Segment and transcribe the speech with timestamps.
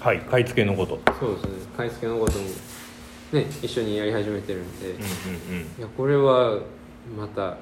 [0.00, 0.20] はい。
[0.20, 1.00] 買い付けのこと。
[1.18, 1.50] そうですね。
[1.76, 2.44] 買い付けのことも
[3.32, 5.82] ね一緒にやり始めてるんで、いうんうんうん。
[5.82, 6.60] やこれは
[7.16, 7.56] また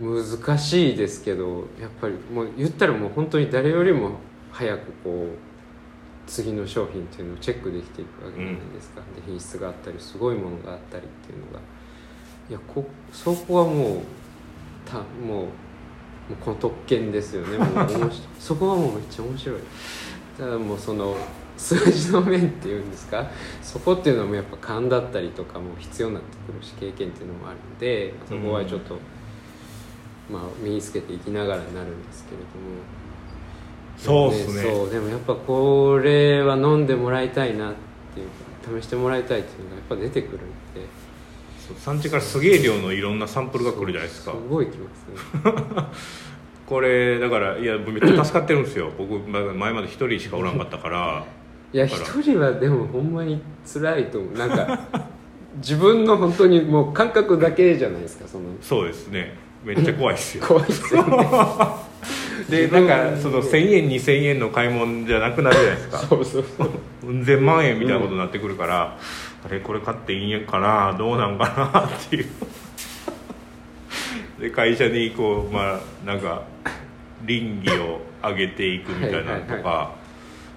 [0.00, 4.12] 難しいですけどやっぱりもう言ったらもう本当に誰よりも
[4.50, 5.38] 早くこう
[6.26, 11.60] 次の商品っていうのをチェックできていくわけじゃないですか、で品質があったりすごいものがあったりっていうのが
[12.50, 14.00] いやこそこはもう
[14.84, 15.44] たもうも
[16.32, 17.56] うこの特権ですよね。
[17.58, 19.60] もうそこはもうめっちゃ面白い
[20.38, 21.16] ただもうその
[21.56, 23.30] 数字の面っていうんですか
[23.62, 28.98] そこっていうのもやっぱ勘だったりとかも必要になってくるし経験っていうのもあるのでそこはちょっと、
[30.30, 33.06] まあ身につけていきながらになるんですけれども。
[33.96, 34.70] そうっすね。
[34.70, 37.74] そうでもやっぱこれは飲んでもらいたいなっ
[38.14, 40.40] ていうか試してもらいたいっていうのがやっぱ出てくるん
[40.74, 40.86] で。
[41.78, 44.32] 産地からすげえ量のいろんなサンプルが来るじゃないですか。
[44.32, 45.86] すごいきますね
[46.66, 48.90] これだからいやめっちゃ助かってるんですよ。
[48.98, 51.24] 僕ま前まで一人しかおらんかったから。
[51.72, 54.34] いや一人はでもほんまに辛いと思う。
[54.34, 55.06] なんか
[55.56, 58.44] 自分の本当にもう感覚だけじゃないですかその。
[58.60, 59.34] そうですね。
[59.64, 60.44] めっちゃ怖いっすよ。
[60.46, 61.28] 怖いですよね。
[62.50, 65.98] でなんかその1000円2000円の買い物じゃなくなるじゃないですか。
[65.98, 66.70] そうそうそう。
[67.08, 68.98] うん千万円みたいなことになってくるから、
[69.44, 72.26] あれこれ買っていいんかなどうなんかなっていう
[74.38, 76.42] で会社にこうまあなんか
[77.24, 79.94] 倫理を上げていくみたいなのとか、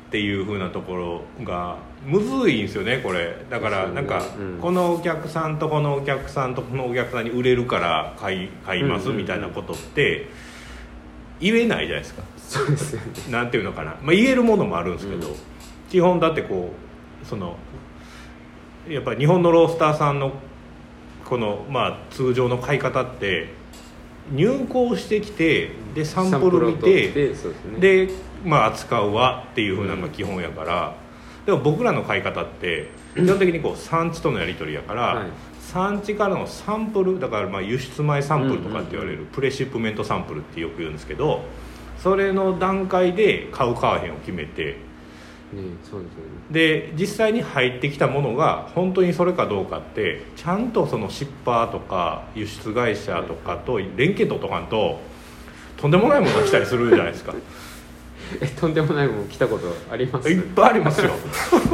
[0.09, 3.35] っていうふうなところがむずいんですよねこれ。
[3.49, 4.57] だからなんか、うん。
[4.59, 10.27] このお客さんとこのお客さんとこのお客さんに売れるから買い買いますみたいなことって
[11.39, 12.23] 言えないじゃないですか。
[12.37, 13.07] そうですよね。
[13.29, 15.35] なんていうのかな、まあ、言えるものもあるんですけど、うん。
[15.91, 16.73] 基本だってこ
[17.23, 17.55] うその
[18.87, 20.33] やっぱり日本のロースターさんの
[21.25, 23.58] この、まあ、通常の買い方って
[24.31, 27.79] 入稿してきてでサンプル見てですね。
[27.79, 28.09] で、
[28.43, 30.95] まあ、扱うわっていうふうなのが基本やから、
[31.45, 35.27] でも僕らの買い方って基本的にこう産地とのやり取りやから、はい。
[35.69, 41.43] 産地からのサンプルだからまあ輸出前サンプルとかって言われるプレシップメントサンプルってよく言うんですけど
[41.99, 44.77] それの段階で買う買わへんを決めてね
[45.51, 46.05] そうですよね
[46.51, 54.99] で実際に入ってきたものが本当にそれかどうかってちゃんとそのシッパーとか輸出会社とかと連携取っとかんと
[55.77, 57.33] とんでもないものが来たりするじゃないですか。
[58.41, 60.29] えとんでもないもん来たことあります？
[60.29, 61.11] いっぱいありますよ。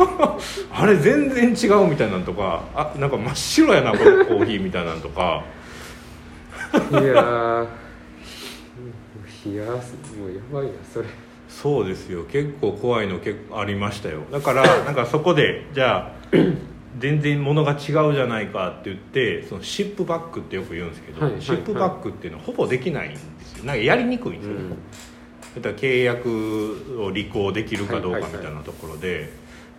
[0.71, 5.43] あれ全然違うみたいなのとかあなんか真っ白やなこのコーヒーみたいなのとか。
[6.91, 7.67] いやー
[9.45, 11.05] 冷やすもうやばいなそれ
[11.61, 12.25] そうですよ。
[12.25, 14.21] 結構怖いの結構ありましたよ。
[14.31, 16.35] だから なんかそこでじゃあ
[16.99, 23.65] 全然物が違うじゃないかって言ってそのシップバックってよく言うんですけど、はいはいシップバックっていうのはほぼできないんですよ。
[23.65, 24.53] なんかやりにくいんですよ。
[24.53, 24.59] ね、
[25.55, 25.61] うん。
[25.61, 26.29] だから契約
[26.99, 28.55] を履行できるかどうかみはいはいはいたい。
[28.55, 29.29] なところで、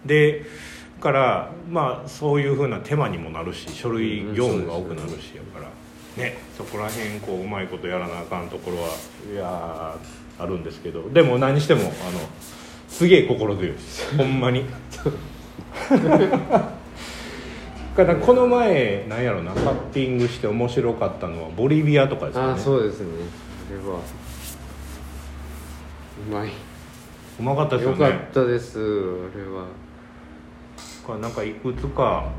[0.05, 0.45] で
[1.01, 5.69] からまあそういうふうな手間にもなるし書類業務が多くなるしやから
[6.23, 8.89] ねそこら辺こううまいことやらなあかんところは
[9.31, 11.93] いやーあるんですけどでも何してもあの
[12.89, 14.17] すげえ心強いです。
[14.17, 14.65] ほんまに。
[17.97, 22.49] からこの前なんやろなカッティングして面白かったのはボリビアとかですよね。
[22.51, 23.07] ああそうですね。
[23.71, 24.01] あれは。
[26.29, 26.51] うまい。
[27.39, 28.85] うまかったですよよねかったですあれ
[29.45, 29.65] は。
[31.07, 32.31] これなんかいくつか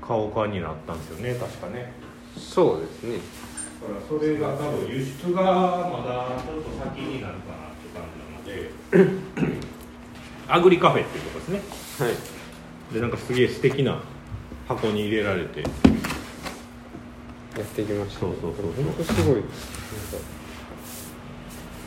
[0.00, 1.92] 顔化になったんですよね確かね。
[2.36, 3.16] そうですね。
[3.16, 3.20] だ
[3.76, 8.70] からそれが多分輸出がまだちょっと先になるかなって感じなので
[10.48, 11.60] アグリカフェっていうとこですね。
[12.06, 12.94] はい。
[12.94, 14.00] でなんかすげえ素敵な
[14.68, 15.60] 箱に入れられて。
[17.56, 18.20] やってきました。
[18.20, 18.84] そうそうそうそう。
[18.84, 19.46] 本当すごいなんか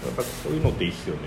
[0.06, 1.22] やっぱこういうのっていいっすよね。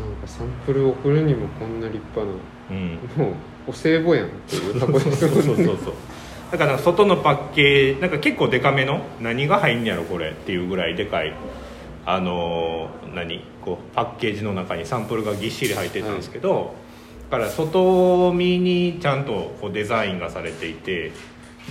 [0.00, 2.32] なんかサンプル送るにもこんな立派な。
[2.70, 2.98] うん。
[3.16, 3.34] もう
[3.68, 5.94] お歳暮やんっていう箱ですそうそうそうそう
[6.50, 11.34] だから外のパッケージなんか結構デカめの何が入んやろこれっていうぐらいでかい
[12.04, 16.74] あのー何こうパッケージの中にサンプルがぎっしり入ってたんですけど、
[17.30, 21.12] だから外見にちゃんとこうデザインがされていて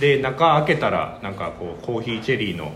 [0.00, 2.72] で中開けたらなんかこうコーヒーチェリーの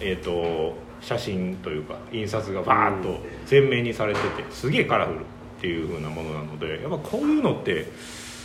[0.00, 5.22] えー、と写真というか印刷がバーッと全面にされててすげえカラフルっ
[5.60, 7.86] ていう風なものなのでやっぱこういうのって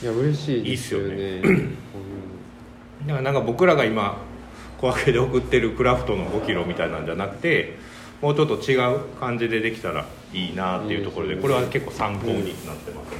[0.02, 1.40] いや嬉しいですよいいね。
[1.40, 1.44] っ
[3.08, 4.18] だからなんか僕らが今
[4.80, 7.78] 小分けで送ってるクラフトの5キロみたいなんじゃなくて
[8.22, 13.18] もうちょっと違う感じでできたらいいなっていうところでこれは結構参考になってますね、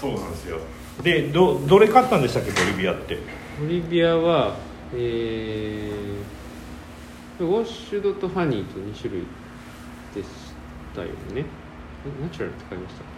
[0.00, 0.58] そうなんですよ。
[1.02, 3.18] でどどれ買ったんでしたっけボリビアって？
[3.60, 4.56] ボリビアは
[4.94, 5.90] え
[7.40, 9.22] ウォッシュドとハニーと2種類
[10.14, 10.28] でし
[10.94, 11.44] たよね。
[12.06, 13.13] えナチュラルって買いました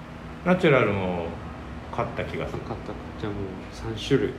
[0.47, 1.27] ナチュラルも
[1.93, 2.61] 買った気がする。
[2.61, 2.93] 買った。
[2.93, 4.29] かじゃあもう3種類。
[4.29, 4.33] ウ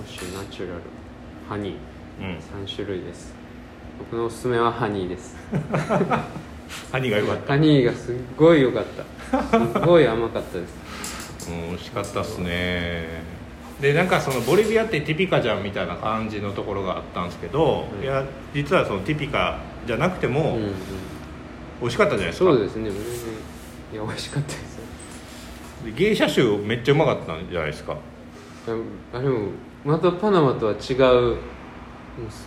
[0.00, 0.80] ォッシュナチュラル。
[1.46, 2.22] ハニー。
[2.22, 2.64] うん。
[2.64, 3.34] 3種類です。
[3.98, 5.36] 僕のおすすめはハニーです。
[6.90, 7.52] ハニーが良かった。
[7.52, 8.84] ハニーがすっごい良かっ
[9.30, 9.42] た。
[9.42, 11.50] すっごい甘かったです。
[11.50, 13.22] うん美味しかったっすね。
[13.82, 18.02] でなんかそのボリビアってティピカじゃんみたいな感じのところがあったんですけど、うん。
[18.02, 18.24] いや
[18.54, 20.72] 実はそのティピカじゃなくてもうんうん。
[21.82, 22.88] 美味しかったじゃないですか、そうですね。
[23.92, 24.67] いや美味しかったです
[25.96, 27.96] 芸者臭めっちゃうまかったんじゃないですか。
[29.12, 29.48] あれも
[29.84, 31.36] またパナマとは違う。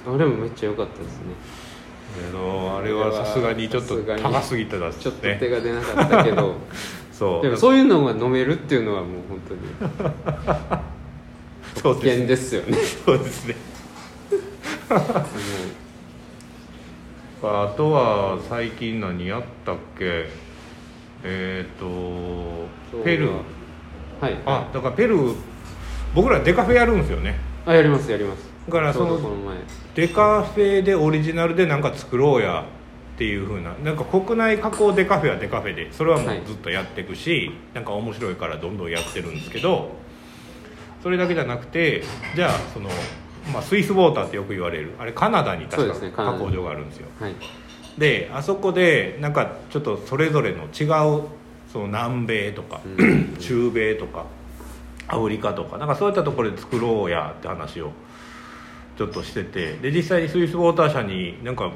[0.06, 1.26] あれもめっちゃ良かったですね。
[2.30, 5.04] あのあれはさすがにちょっと高すぎたですね。
[5.04, 6.56] ちょっと手が出なかったけど。
[7.12, 7.42] そう。
[7.42, 9.62] でもそういうのが飲めるっていうのはもう本当に。
[12.02, 12.78] 危険ですよね。
[13.06, 13.56] そうですね。
[17.44, 20.28] あとは最近何やったっけ？
[21.24, 23.34] えっ、とペルー。
[24.22, 24.38] はい。
[24.46, 25.36] あだからペルー
[26.14, 27.36] 僕らデカフェやるんですよね。
[27.66, 28.50] あやりますやります。
[28.68, 29.20] だからそうの
[29.96, 32.66] デカフェでオリジナルでなんか作ろうや
[33.16, 39.92] っていう風ななんか国内加工デカフェはデカフェでそれはもうはいずっとやっていくし、なんか面白いからどんどんやってるんですけど
[41.02, 42.04] それだけじゃなくて
[42.36, 42.90] じゃあその、
[43.52, 47.08] まあ、スイスウォーターってよく言われるあれカナダに確か加工場があるんですよ。
[47.20, 47.36] はい
[47.98, 50.86] であそこでなんかちょっとそれぞれの違
[51.20, 51.28] う
[51.72, 53.36] その南米とか、うん。
[53.40, 54.26] 中米とか
[55.08, 57.92] アフリカとかなんかそういったところで作ろうやって話を
[58.98, 61.72] ちょっとしててで実際にスイスウォーター社になんか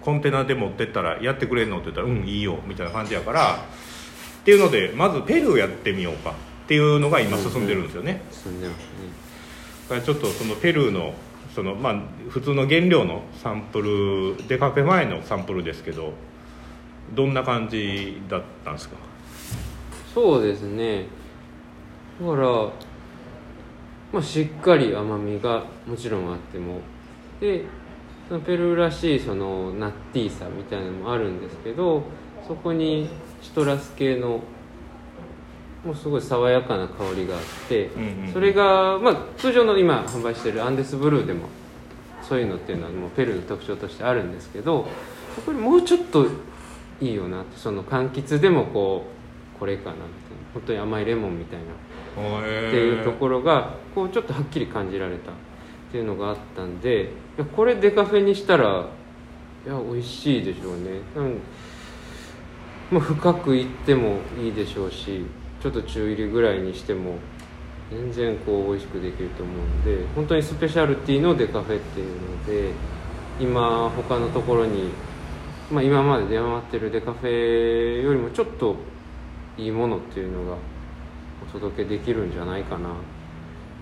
[0.00, 6.34] コンテナで持ってったらやってくれるのって言ったら「うんいいよ」みたいな感じやからっていうのでまずペルーやってみようかっ
[6.68, 10.02] ていうのが今進んでるんですよね、進んでますね。
[10.02, 11.14] ちょっとそのペルーの
[11.58, 16.12] そのまあ普通の原料のサンプルデカフェ前のサンプルですけど
[17.16, 18.94] どんな感じだったんですか？
[20.14, 21.06] そうですね。
[22.20, 22.46] だから、
[24.12, 26.78] まあ、しっかり甘みがもちろんあっても。
[27.40, 27.64] で
[28.46, 32.04] ペルーらしいそのナッティーさみたいなのもあるんですけど
[32.46, 33.08] そこに
[33.42, 34.42] シトラス系の
[35.84, 37.90] もうすごい爽やかな香りがあって、
[38.32, 41.48] それが、まあ、通常の今販売してるアンデスブルーでも
[42.22, 44.86] そういうのっていうのはもうペルーの特徴としてあるんですけど
[45.34, 46.26] そこにもうちょっと
[47.00, 49.06] いいよなってその柑橘でもこ
[49.56, 50.08] うこれかなみたいな
[50.52, 55.34] 本当に甘いレモンみたいなってっていうところがこうちょっとはっきり感じられたっ
[55.92, 57.06] ていうのがあったんでい
[57.38, 58.86] やこれデカフェにしたら
[59.64, 61.00] いや美味しいでしょうね。
[61.16, 61.40] うん
[62.90, 65.26] まあ深くいってもいいでしょうし
[65.62, 67.16] ちょっと中入りぐらいにしても
[67.90, 72.72] 全然こう美味しくできると思うんで本当にスペシャルティのデカフェっていうので
[73.40, 74.90] 今他のところに、
[75.70, 78.76] まあ、今まで出回ってるデカフェよりもちょっと
[79.56, 80.56] いいものっていうのが
[81.42, 82.90] お届けできるんじゃないかな。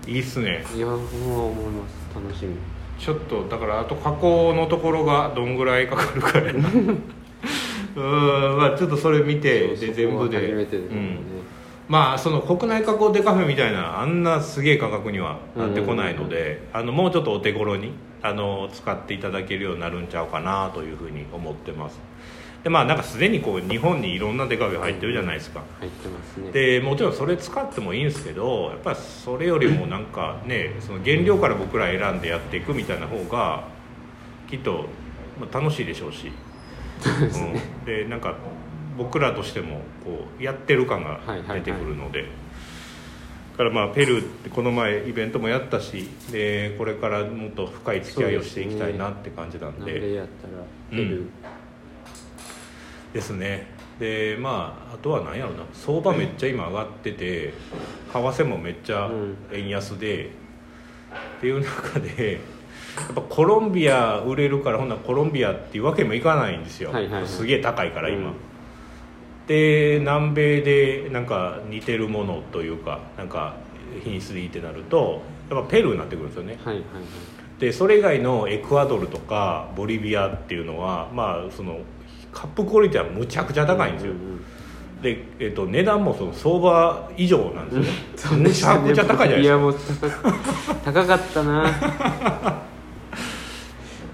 [0.07, 0.63] いいっすね。
[0.75, 0.97] いや僕
[1.31, 2.15] は思います。
[2.15, 2.55] 楽しみ。
[2.99, 6.39] ちょっとだからあと加工のところがどんぐらいかかるか。
[6.39, 6.69] や な
[7.95, 7.99] う
[8.55, 10.37] んまあちょっとそれ見てで全部で。
[10.37, 10.97] 初めてですね、
[11.31, 11.36] うん
[11.87, 21.99] まあその国内加工デカフェみたいなあんなすげえ価格にはなってこないので、あのもうちょっとお手頃にあの使っていただけるようになるんちゃうかなというふうに思ってます。
[22.63, 26.51] でまあなんかすでにこう日本にいろんなデカフェ入ってるじゃないですか、入ってますね。
[26.51, 33.63] でもちろんそれ使ってもいいんですけどやっぱりそれよりもなんかねその原料から僕ら選んでやっていくみたいな方が
[34.49, 34.87] きっと
[35.39, 36.31] まあ楽しいでしょうし。
[36.97, 38.33] うん、でなんか
[38.97, 41.19] 僕らとしてもこうやってる感が
[41.53, 42.23] 出てくるので、
[43.51, 49.93] だからまあペルーってこの前イベントもやったしでこれからもっと深い付き合いをしていきたいなって感じなんで。
[49.93, 51.27] 南米やったらペルー、
[53.13, 53.67] ですね。
[53.99, 55.63] でまああとは何やろな。
[55.73, 57.53] 相場めっちゃ今上がってて
[58.11, 59.09] 為替もめっちゃ
[59.51, 60.29] 円安で、
[61.37, 62.39] っていう中でや
[63.11, 67.27] っぱコロンビア売れるからほんならコロンビアっていうわけにもいかないんですよ、はいはいはい。
[67.27, 68.33] すげえ高いから今、うん
[69.47, 73.55] で南米でなんか似てるものというかなんか
[74.03, 76.59] 品質でいいってなるとやっぱペルーになってくるんですよね。
[76.63, 77.59] はいはいはい。
[77.59, 81.79] でそれ以外のエクアドルとかボリビアっていうのはまあその
[82.31, 84.43] カップクオリティはむちゃくちゃ高いんですよ、うんうん
[85.01, 87.83] で、えっと値段もその相場以上なんで
[88.15, 89.37] すよ、むちゃくちゃ高いじゃないですか。
[89.39, 89.75] いやもう
[90.83, 91.71] 高高かったな。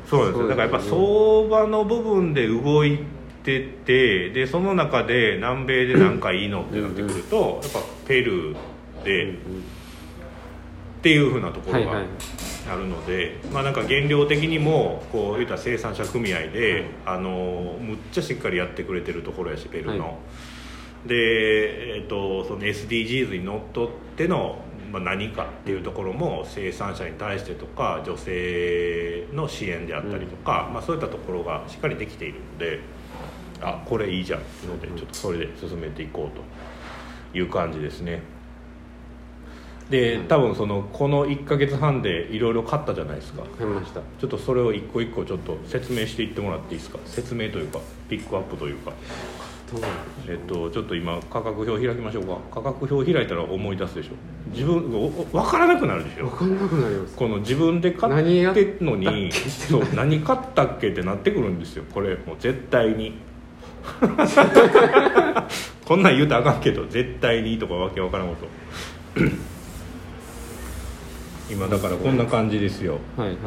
[0.05, 0.47] そうなんですよ。
[0.49, 2.99] だからやっぱ相場の部分で動い
[3.43, 9.63] ててでその中で南米で何かいいのってなってくるとやっぱペルーで、うん
[10.99, 12.05] っていうふうなところがはいはい。
[12.71, 20.13] あるので、まあ、なんか原料的にもこう言ったら生産者組合で、あのむっちゃしっかりやってくれてるところやしペルの、は
[21.05, 21.09] い。
[21.09, 24.59] で、えっとその SDGs にのっとっての、
[24.93, 32.79] まあ、何かっていうところも生産者に対してとか女性の支援であったりとか、まあ、そういったところがしっかりできているので
[33.63, 38.21] あこれいいじゃんのでちょっとそれで進めていこうという感じですね。
[39.89, 43.43] で多分そのこの1か月半でいろいろ買ったじゃないですか。
[43.57, 44.01] 買いました。
[44.19, 46.99] ちょっとそれを一個一個ちょっと説明していってもらっていいですか？
[47.05, 47.79] 説明というか
[48.09, 48.91] ピックアップというか。
[50.27, 52.37] えっとちょっと今価格表開きましょうか。
[52.53, 54.09] 価格表開いたら思い出すでしょ。
[54.51, 56.27] 自分分からなくなるでしょ。
[56.27, 57.15] 分かんなくなります。
[57.15, 61.83] この自分で買っってんのにそう何買ったっけってなってくるんですよ。
[61.91, 63.17] これもう絶対に
[65.85, 68.47] こんなん言うたらあかんけど絶対にとかわけわからんこと。
[71.51, 72.99] 今だからこんな感じですよ。
[73.17, 73.37] はいはい。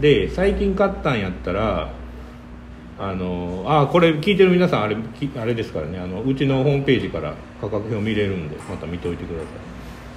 [0.00, 1.90] で最近買ったんやったら
[2.98, 5.98] あのあこれ聞いてる皆さんあれきあれですからね。
[5.98, 9.46] あのうちのホームページから価格表見れるんでまた見ておいてください。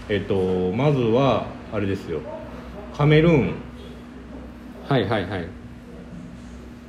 [0.10, 2.22] えっとまずはあれですよ。
[2.96, 3.54] カメルーン。
[4.88, 5.48] はいはいはい。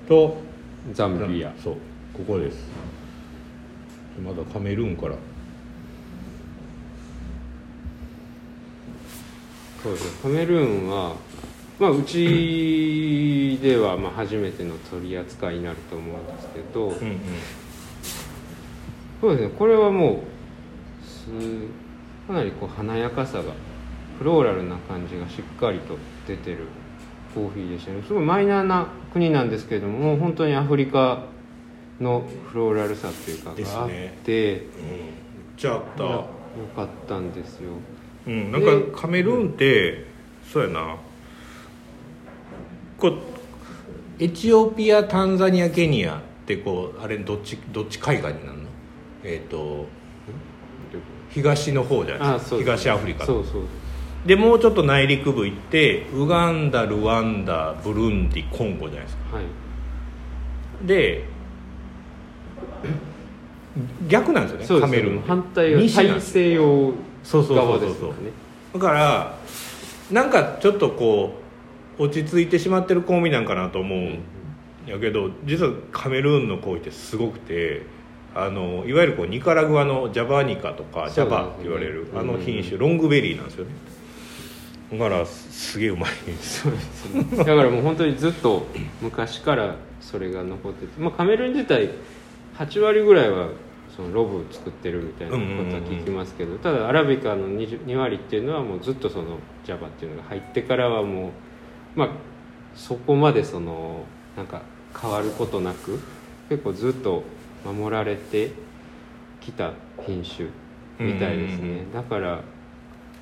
[0.06, 0.36] と
[0.92, 1.52] ザンビア。
[1.62, 1.76] そう
[2.16, 2.68] ここです。
[4.24, 5.16] まだカメルーンから。
[9.82, 11.14] そうですカメルーンは
[11.78, 17.20] まあうちではまあ初めての取り扱いになると思うんですけど、うんうん。
[19.20, 19.54] そうですね。
[19.58, 20.22] これはも
[21.02, 21.26] うす
[22.28, 23.52] かなりこう華やかさが
[24.18, 26.68] フローラルな感じがしっかりと出てる
[27.34, 28.02] コーヒーでしたね。
[28.06, 31.33] すごいマイナーな国なんですけれどももう本当にアフリカ
[32.00, 33.76] のフローラルさっていうかですね。
[33.76, 33.90] があっ
[34.24, 34.66] て、うん。
[35.56, 36.26] じゃああっよ
[36.74, 37.70] かったんですよ。
[38.24, 38.52] たうん。
[38.52, 40.06] なんかカメルーンって
[40.52, 40.96] そうやな。
[42.98, 43.14] こう
[44.18, 48.64] エチオピアタンザニアケニアってこうあれどっちどっち海岸になるの？
[49.24, 49.86] えっ、と
[51.30, 52.46] 東の方じゃないですか。
[52.46, 53.62] あそうです東アフリカそうそう。
[54.26, 59.36] でもうちょっと内陸部行ってウガンダルワンダブルンディコンゴじゃないですか。
[59.36, 59.44] はい。
[60.86, 61.24] で
[64.08, 68.30] 逆なんですよねカメルーン反対は大西西洋そうそうそ側うそうそうですからね
[68.74, 69.34] だから
[70.10, 71.40] なんかちょっとこ
[71.98, 74.18] う落ち着いてしまってるコーミなんかなと思うん
[74.86, 77.86] やけど実はカメルーンのコーヒーってすごくて
[78.34, 83.70] あのいわゆるこうニカラグアのジャバニカとかジャバって言われる、あの品種ロングベリーなんですよね。
[84.92, 87.24] だからすげえうまいんですそうですね。
[87.36, 88.66] だからもう本当にずっと
[89.00, 91.90] 昔からそれが残ってて、まあ、カメルーン自体
[92.56, 93.48] 8割ぐらいは
[93.94, 101.28] そのロブを作ってるみたいなことは聞きますけど、ただアラビカの 2, 2割っていうのはもうずっとその Java っていうのが入ってからはも
[101.96, 102.08] うまあ
[102.74, 104.04] そこまでその
[104.36, 104.62] なんか
[105.00, 106.00] 変わることなく
[106.48, 107.22] 結構ずっと
[107.64, 108.50] 守られて
[109.40, 109.72] きた
[110.04, 110.48] 品種
[110.98, 112.40] みたいですね、だから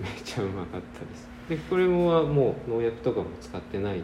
[0.01, 1.29] めっちゃうまかったです。
[1.49, 3.99] でこれももう農薬とかも使ってない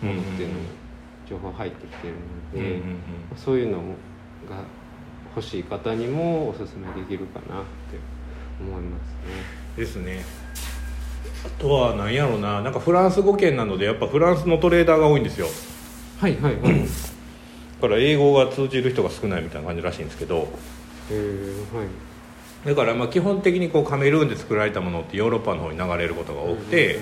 [0.00, 0.60] ものっていうのも
[1.28, 2.14] 情報入ってきてる
[2.54, 2.82] ので、
[3.36, 3.82] そういうの
[4.48, 4.56] が
[5.34, 7.98] 欲しい方にもおすすめできるかなって
[8.60, 9.76] 思いますね。
[9.76, 10.24] ですね。
[11.44, 12.62] あとは何やろうな。
[12.62, 15.46] なんかフランス語圏なのでやっぱフランスのトレーダーが多いんですよ。
[16.20, 16.86] はいはいはいへ
[17.82, 20.48] だから英語が通じる人が少ないみたいな感じらしいんですけど。
[21.10, 21.88] えはい。
[22.66, 26.98] だからまあ基本的にこうカメルーンで作られたものってヨーロッパの方に流れることが多くて、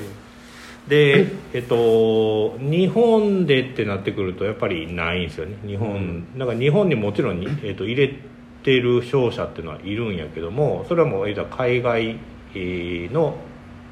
[0.89, 5.57] でえっと日本でってなってくるとやっぱりないんですよね。
[5.67, 6.49] 日本、なん。
[6.49, 8.15] か日本にもちろんに、えっと、入れ
[8.63, 12.19] てる商社っていうのはいるんやけどもそれはもうえっと海外
[12.55, 13.37] えーの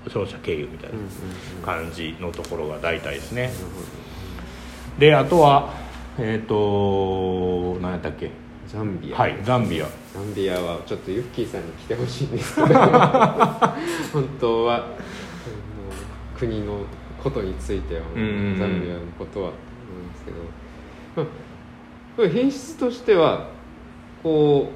[0.09, 1.07] 商社経由みたいなうん
[1.65, 3.51] 感じのところが大体ですね。
[4.99, 5.73] であとは
[6.19, 8.27] えっ、と何やったっけ？
[8.27, 8.33] ど
[8.67, 9.17] ザンビア。
[9.19, 9.87] はいザンビア。
[10.13, 12.69] ザンビアはちょっとユッキーさんに来てほしいんですけど。
[14.13, 14.87] 本当は
[16.43, 16.81] 国の
[17.23, 19.57] ことについてはうんうんうんザンビアのことはと
[19.93, 21.25] 思いますけど、
[22.19, 23.49] まあ、品質としては
[24.23, 24.71] こ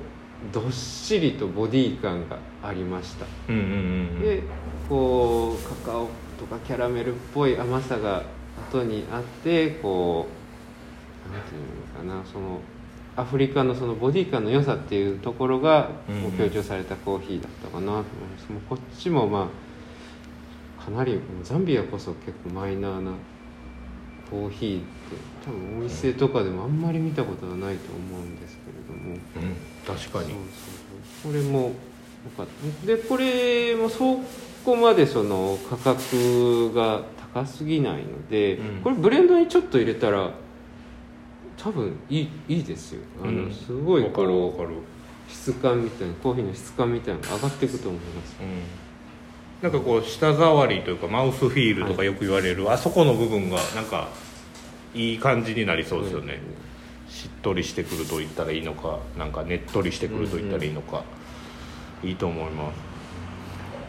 [0.50, 3.26] うどっしりとボディ感がありました。
[3.48, 3.66] うんうんう
[4.18, 4.42] んで
[4.88, 6.08] こうカカオ
[6.38, 8.22] とかキャラメルっぽい甘さが
[8.70, 10.28] 後にあってこ
[11.28, 12.60] うなんていうのかなその
[13.16, 15.90] アフリカのそのボディ感の良さっていうところが
[16.38, 19.65] 強調されたコーヒーだったかなと思います、もうこっちもまあ
[20.86, 23.10] かなりザンビアこそ結構マイナーな
[24.30, 24.86] コーヒーって
[25.44, 29.56] 多分お店とかでもあんまり見たことはないと思うんですけれども、うん。
[29.84, 30.34] 確かに。
[31.24, 31.70] これもよ
[32.36, 32.86] かった。
[32.86, 34.20] でこれもそ
[34.64, 37.02] こまでその価格が
[37.34, 38.82] 高すぎないので、うん。
[38.82, 40.30] これブレンドにちょっと入れたら
[41.56, 43.02] 多分いいいいですよ。
[43.24, 43.52] あの、うん。
[43.52, 44.70] すごいわかるわこかる。
[44.70, 44.72] う
[45.28, 48.36] 質感みたいなコーヒーの質感みたいなのが上がっていくと思います
[49.62, 54.08] なんかこう舌触りというかマウスフィールとかよく言われる、あそこの部分がなんか
[54.94, 56.40] いい感じになりそうですよね、
[57.08, 61.02] しっとりしてくると言ったらいいのかなんかねっとりしてくると言ったらいいのか、
[62.02, 62.96] いいと思います。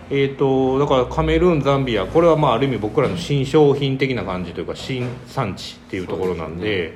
[0.09, 6.95] えー、とだからカメルーンザンビアこれはまあある意味僕らの新商品的な感じというか新産地っていうところなんで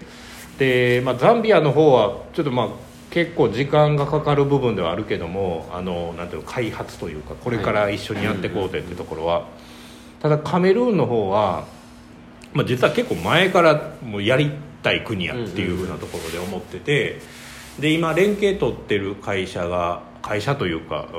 [0.58, 2.70] で、まあ、ザンビアの方はちょっとまあ
[3.12, 9.48] 結構時間がかかる部分ではあるけどもあのなんていうの開発というかこれから一緒にやっていこうぜっていうところは、
[10.22, 11.66] ただカメルーンの方は、
[12.54, 14.52] まあ、実は結構前からもうやり
[14.82, 17.20] たい国やっていうふうなところで思ってて、
[17.80, 21.10] で今連携取ってる会社が会社というか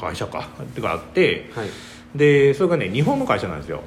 [0.00, 1.68] 会社かってがあってはい。
[2.14, 3.82] でそれがね日本の会社なんですよ、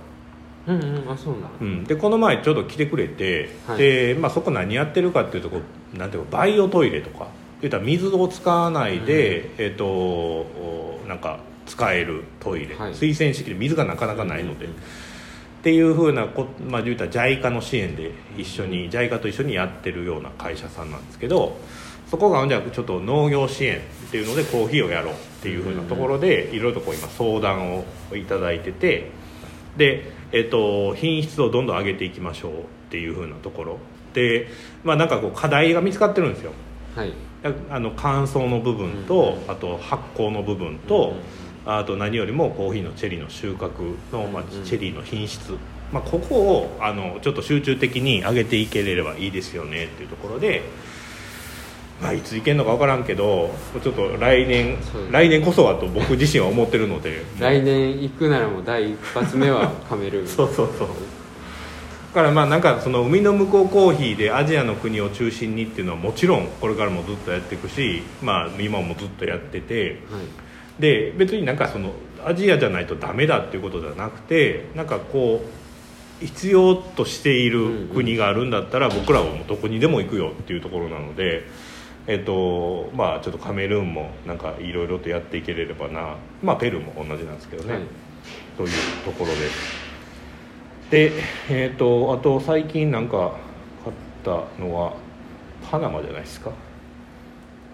[0.67, 1.49] うんうんあそうなんだ。
[1.61, 3.77] うん、でこの前ちょっと来てくれて、はい。
[3.77, 5.61] でまあ、そこ何やってるかっていうとこ
[5.93, 7.27] うなんていうかバイオトイレとか
[7.61, 12.93] 言ったら水を使わないで、えっ、とおなんか使えるトイレ、はい。
[12.93, 14.77] 水洗式で水がなかなかないので、うんうん
[15.57, 21.57] っていうふうなこ、まあ、言うたら JICA の支援で一緒に JICA と一緒にやってるような会社さんなんですけど
[22.09, 23.81] そこがじゃあちょっと農業支援っ
[24.11, 29.11] ていうのでコーヒーをやろうっていうふうなところでいろいろとこう今相談をいただいてて
[29.75, 32.55] で、えっと、品質をどんどん上げていきましょうっ
[32.89, 33.77] ていうふうなところ。
[34.13, 34.47] で、
[34.83, 36.51] まあ、なんかこう課題が見つかってるんですよ。
[36.95, 37.13] はい。
[37.69, 41.13] あの乾燥の部分とあと発酵の部分と
[41.65, 45.51] あと何よりもコーヒーのチェリーの収穫の、まあうんうん、チェリーの品質、
[45.91, 50.63] まあ、ここをあのちょっと集中的に上げていければいいですよねっていうところで、
[52.01, 53.49] まあ、いついけるのか分からんけど
[53.81, 54.77] ちょっと来年
[55.11, 57.23] 来年こそはと僕自身は思ってるので。
[57.39, 60.87] 来年行くならもう第一発目はカメルーンそうそうそう。
[60.87, 60.93] だ
[62.13, 70.01] からまあなんかその海の向こうコーヒーでアジアの国を中心にっていうのはもちろんこれからもずっとやっていくし、まあ、今もずっとやってて。
[70.11, 70.47] はい。
[70.79, 71.91] で別になんかその
[72.23, 75.41] アジアじゃないとダメだっていうことじゃなくてなんかこ
[76.21, 81.45] う必要としている国があるんだったら僕らはもうどこにでも行くよっていうところなので。
[82.07, 87.83] えっとまあ、ちょっとカメルーンもなんかいろいろとやっていければな、まあ、ペルーも同じなんですけどね、はい。
[88.57, 88.69] という
[89.03, 89.87] ところです。
[90.89, 91.11] で
[91.49, 93.33] えっ、とあと最近なんか
[93.83, 94.93] 買ったのは
[95.69, 96.51] パナマじゃないですか。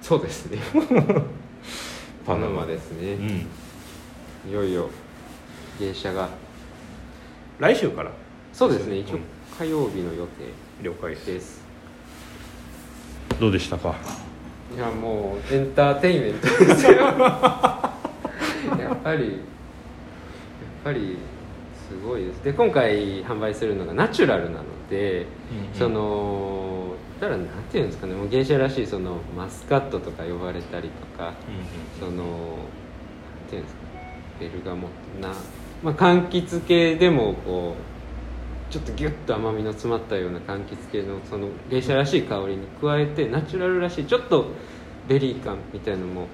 [0.01, 0.57] そうですね。
[2.25, 3.13] パナマですね。
[3.13, 4.49] うん。
[4.49, 4.89] いよいよ
[5.79, 6.27] 芸者が。
[7.59, 8.09] 来週から？
[8.51, 8.97] そうですね。
[8.97, 9.21] 一応うん
[9.59, 10.27] 火曜日の予
[10.81, 11.61] 了解です。
[13.39, 13.93] どうでしたか？
[14.75, 16.93] いやもうエンターテインメントですよ。
[16.93, 17.15] やっ
[19.03, 19.41] ぱりやっ
[20.83, 21.17] ぱり
[21.87, 22.43] すごいです。
[22.43, 25.27] で今回販売するのがナチュラルなので、
[25.73, 28.15] そのだからなんていうんですかね。
[28.15, 31.33] もう芸者らしいそのマスカットとか呼ばれたりとか
[31.99, 32.25] そのなん
[33.49, 33.81] ていうんですか
[34.39, 34.87] ベルガモ
[35.21, 35.29] な、
[35.83, 37.92] まあ、柑橘系でもこう
[38.73, 44.47] ちょっとギュッと甘みの詰まったような柑橘系のその芸者らしい香りに加えてナチュラルらしいちょっと
[45.07, 46.25] ベリー感みたいのも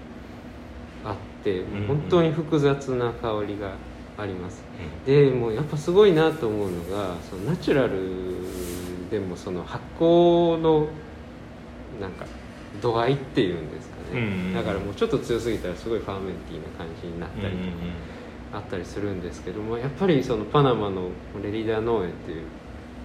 [1.03, 3.73] あって、本当に複雑な香りが
[4.17, 4.63] あります。
[5.05, 10.87] でもうやっぱすごいなと思うのがそのナチュラルでもその発酵の
[11.99, 12.25] なんか
[12.81, 17.75] 度合いっていうんですかね、だからもうちょっと強すぎたらすごい fermenty な感じになったりとか
[18.53, 21.09] あったりするんですけどもやっぱりそのパナマの
[21.43, 22.43] レリダー農園っていう、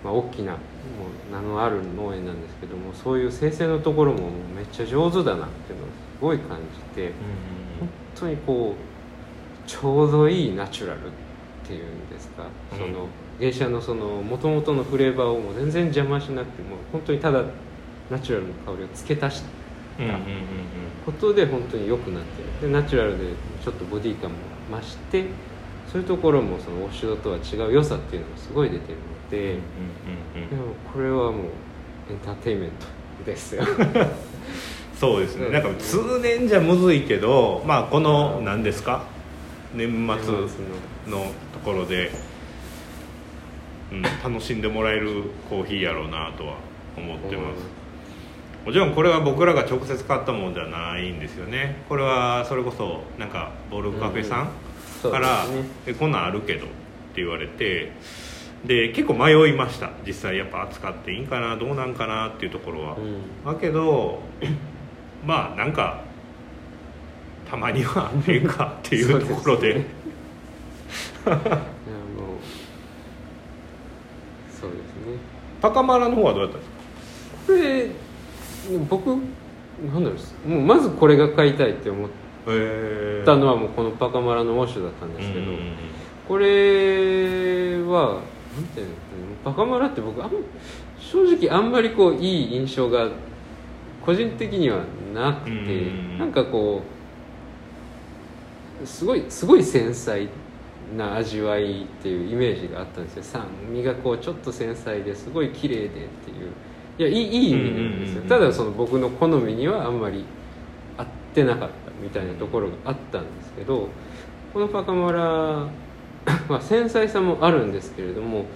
[0.03, 0.59] まあ、大きなも
[1.31, 7.13] う名のある農園なんですけどもそういう生成のところもめっちゃ上手だなっていうのをすごい感じて
[7.79, 8.75] 本当にこ
[9.67, 11.11] うちょうどいいナチュラルっ
[11.67, 12.79] ていうんですか、うん。
[12.79, 13.07] その
[13.41, 17.43] 芸者のその元々のフレーバーをもう全然邪魔しなくても本当にただ
[18.11, 19.49] ナチュラルの香りを付け足した
[21.07, 23.25] ことで本当に良くなってるでナチュラルで
[23.65, 24.37] ちょっとボディ感も
[24.71, 25.27] 増して
[25.91, 29.59] そういうところもそのウォッシュドとは違う良さっていうのがすごい出てるので、
[30.93, 31.43] これはもう
[32.11, 33.65] エンターテインメントですよ。
[34.99, 35.47] そうですね。
[35.47, 35.53] うん。
[35.53, 39.05] なんか通年じゃむずいけどまあこの何ですか？
[39.75, 42.11] 年末ののところで、
[43.93, 46.55] うん、楽しんでもらえるコーヒーやろうなとは
[46.97, 47.84] 思ってます
[48.65, 51.83] もちろんこれは僕らが直接買ったものじゃないんですよね。
[51.89, 56.69] これはそれこそなんかボルカフェさんからすね「えこんなんあるけど」っ
[57.15, 57.93] て言われて
[58.65, 59.91] で結構迷いました。
[60.07, 63.45] 実際やっぱ扱っていいんかなどうなんかなっていうところは、うん。
[63.45, 64.21] だけど
[65.27, 66.01] まあなんか
[67.51, 69.73] たまには ええかっていうところで。
[71.25, 71.37] そうですね。
[71.37, 72.39] いやもう
[75.61, 76.77] パカマラの方はどうやったんですか？
[77.47, 77.91] これ
[78.89, 82.11] 僕なんだろうもうまずこれが買いたいって思っ
[82.49, 85.53] へたのはもうこのパカマラのウォッシュだったんですけど、
[86.29, 88.21] これは
[88.55, 88.95] なんていうの
[89.45, 90.31] パカマラって僕あん
[90.99, 93.09] 正直あんまりこういい印象が
[94.05, 94.83] 個人的には
[95.15, 96.19] なくて、うん。
[96.19, 96.83] なんかこ
[98.83, 100.29] うすごいすごい繊細
[100.97, 103.23] な味わいっていうイメージがあったんですよ。
[103.23, 106.09] 酸味がこうちょっと繊細ですごい綺麗でっていう
[106.99, 108.29] いやいいいい意味なんですよ、うんうんうんうん。
[108.29, 110.25] ただその僕の好みにはあんまり
[110.97, 113.89] 合ってなかったみたいなところがあったんですけど
[114.53, 115.21] このパカマラ
[116.49, 118.47] は繊細さもあるんですけれども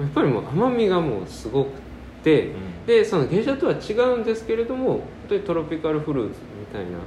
[0.00, 1.70] やっぱりもう甘みがもうすごく
[2.22, 2.52] て、ん。
[2.86, 6.98] でその芸者とは違うんですけれども本当にトロピカルフルーツみたいな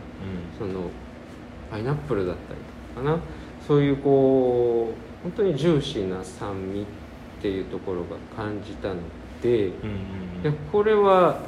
[0.58, 0.90] その
[1.72, 2.60] パイナップルだったり
[2.96, 3.20] とかな。
[3.68, 6.86] そういうこう本当にジューシーな酸味っ
[7.42, 8.96] ていうところが感じたの
[9.42, 11.42] でいうんこれは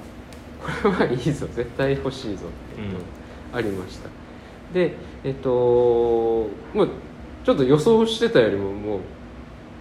[0.84, 3.06] これはいいぞ絶対欲しいぞっていうのが
[3.54, 4.10] ありました、
[4.74, 6.50] でえっとも
[6.84, 6.90] う
[7.44, 9.00] ちょっと予想してたよりもも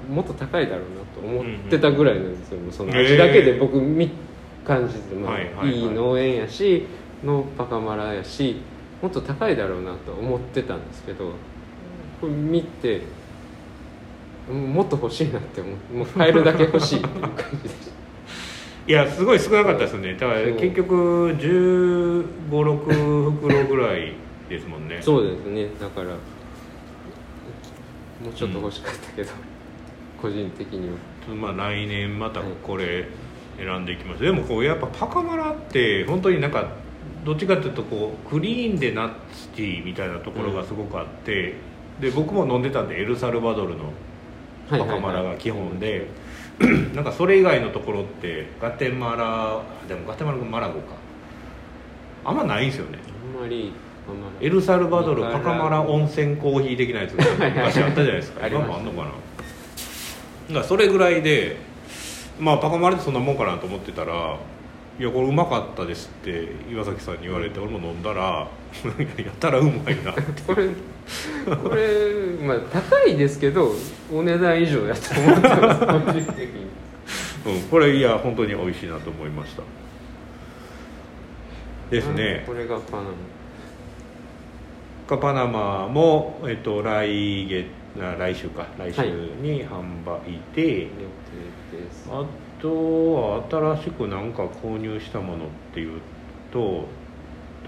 [0.09, 4.11] うもっと高いだろうなと思ってたぐらいなんですよ、もうその味だけで僕見
[4.65, 6.87] 感じて、まあはいはい農園やし
[7.25, 8.57] のパカマラやし
[9.03, 11.33] もっと高いだろうなと思ってたんですけど
[12.21, 13.03] これ見て
[14.49, 17.98] うんもっと欲しいなって思うもう買えるだけ欲しいっていう感じでした
[18.89, 20.15] いやすごい少なかったですよね。
[20.15, 24.15] だから結局1 5 6袋ぐらい
[24.49, 24.99] ですもんね。
[25.03, 25.69] そうですね。
[25.79, 26.17] だからも
[28.31, 29.31] うちょっと欲しかったけど、
[30.23, 31.35] 個人的には。
[31.35, 33.07] まあ来年またこれ
[33.59, 36.71] 選んでいきます、でもこうやっぱパカマラって本当になんか
[37.27, 41.57] どっちかっていうとこうクリーンでナッツティーみたいなところがすごくあって、
[42.01, 43.93] で僕も飲んでたんでエルサルバドルの
[44.71, 46.07] パカマラが基本で、
[46.95, 50.97] なんかそれ以外のところってガテマラでもガテマラがマラゴか。
[52.25, 52.99] あんまないんですよね。
[53.35, 53.73] あんまり
[54.41, 58.47] エルサルバドルパカマラ温泉コーヒー的なやつが昔あったじゃないですか。
[58.47, 59.05] 今もあんのかな。
[59.05, 59.15] だか
[60.61, 61.57] らそれぐらいで
[62.41, 64.37] まあパカマラってそんなもんかなと思ってたら
[64.99, 68.49] 「いやこれうまかったです」って岩崎さんに言われて俺も飲んだら
[69.17, 70.13] やたらうまいな
[70.47, 70.69] これ
[71.55, 73.73] これまあ高いですけど
[74.13, 75.87] お値段以上やと思ってます個
[76.21, 76.69] 人的に。
[77.47, 79.63] うん、これいや本当に美味しいなと思いました。
[81.91, 82.45] ですね。
[82.47, 83.05] これがパナ
[85.09, 85.17] マ？
[85.17, 87.67] パナマも、えっと、来月
[87.99, 88.67] あ来週か。
[88.79, 90.21] 来週はいに販売
[90.55, 90.93] で、予定
[91.73, 92.09] です。
[92.11, 92.25] あ
[92.61, 93.45] とは
[93.77, 96.01] 新しくなんか購入したものっていう
[96.53, 96.85] と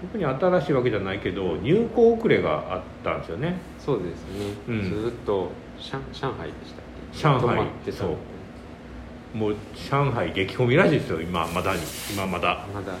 [0.01, 3.55] 特に新しいわけじゃないけど入庫遅れがあったんですよね。
[3.79, 4.83] そうですね、うん。
[5.03, 7.17] ずっと上上海でしたっけ？
[7.17, 9.37] 上海ってたそう。
[9.37, 11.81] もう上海激混みらしいですよ今まだに。
[12.13, 12.65] 今まだ。
[12.73, 12.97] まだも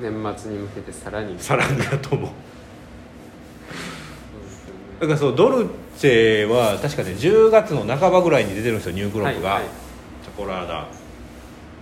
[0.00, 1.38] う年末に向けてさらに。
[1.38, 2.30] さらにだと思う。
[5.00, 9.85] だからそうドルチェは確かね10月の半ばぐらいに出てるんですよニュークロップが、はいはい
[10.36, 10.86] コラーダ。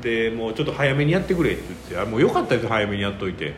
[0.03, 3.55] でもうちょっと早めにやってくれって言ってあもうよかったですよ早めにやっといて。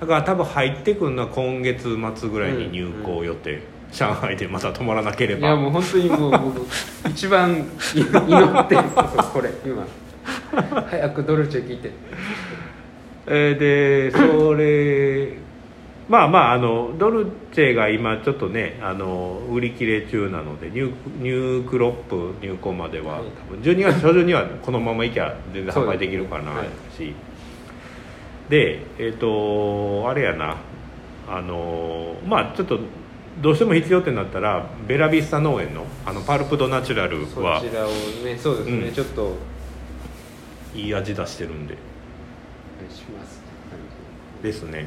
[0.00, 3.62] だから多分入ってくるのは今月末ぐらいに入港予定、
[3.92, 5.48] 上海でまた止まらなければ。
[5.48, 6.66] いやもう本当にもう僕
[7.10, 7.52] 一番
[7.94, 9.86] い祈ってるんですよこれ今。
[10.88, 11.90] 早くドルチェ聞いて。
[13.26, 15.47] えーでそれ
[16.08, 26.62] まあまああのドルチェが今ちょっとねあの売り切れ中なのでニューニュークロップ入庫までははい多分12月初旬にはこのままいきゃ全然販売できるかな
[26.96, 27.14] し、
[28.48, 30.56] でえっ、とあれやな
[31.28, 32.80] あのまあちょっと
[33.42, 37.90] どうしても必要ってなったらベラビスタ農園のあのパルプドナチュラルそはちらを
[38.24, 38.94] ねそうですね、うん。
[38.94, 39.36] ちょっと。
[40.74, 41.74] いい味出してるんで。
[41.74, 41.76] い
[42.94, 43.40] します
[44.42, 44.86] ですね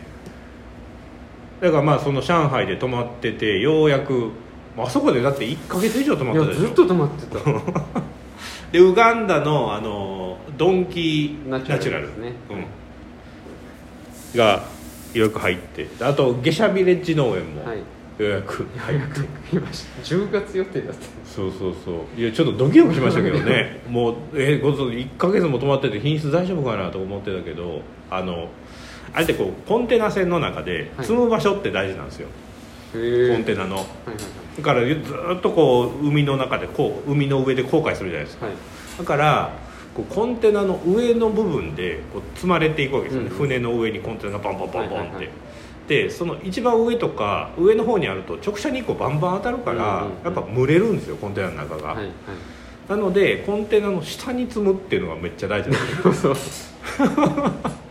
[1.61, 4.31] だからまあその上海で泊まっててようやく
[4.77, 6.63] あそこでだって1か月以上泊まいってたでしょ。
[6.63, 8.01] やずっと止まってた。
[8.71, 12.33] でウガンダのあのドンキナナチュラルね。
[14.33, 14.63] うん、が
[15.13, 15.87] よく入って。
[15.99, 17.77] あとゲシャビレッジ農園もはい。
[17.77, 20.01] ようやく入って、来ました。
[20.01, 21.01] 10月予定だった。
[21.25, 22.19] そうそうそう。
[22.19, 23.81] いやちょっとドキドキしましたけどね。
[23.89, 28.49] もうえごそ1か月も泊まってて品質大丈夫かなと思ってたけどあの
[29.13, 31.05] あれってこうコンテナ船の中ではい。
[31.05, 32.27] 積む場所って大事なんですよ、
[32.93, 32.97] コ
[33.37, 33.75] ンテナの。
[33.75, 33.85] はいはい
[34.57, 38.47] だからずっとこう海の中でこう海の上で航海するじゃないですか。
[38.47, 38.55] はい。
[38.55, 38.61] はい
[38.99, 39.53] だから
[39.95, 45.29] こうコンテナの上の部分でこう積まれていくわけですよね、うん船の上にコンテナがバンバンバンバンって、はいはいはい。
[45.87, 50.23] でその一番上とか上の方にあると直射日光バンバン当たるから、うんうんうん。
[50.23, 52.11] やっぱ蒸れるんですよコンテナの中が、はいはい。
[52.89, 56.35] なのでコンテナの下に積むっていうのがめっちゃ大事なんですよ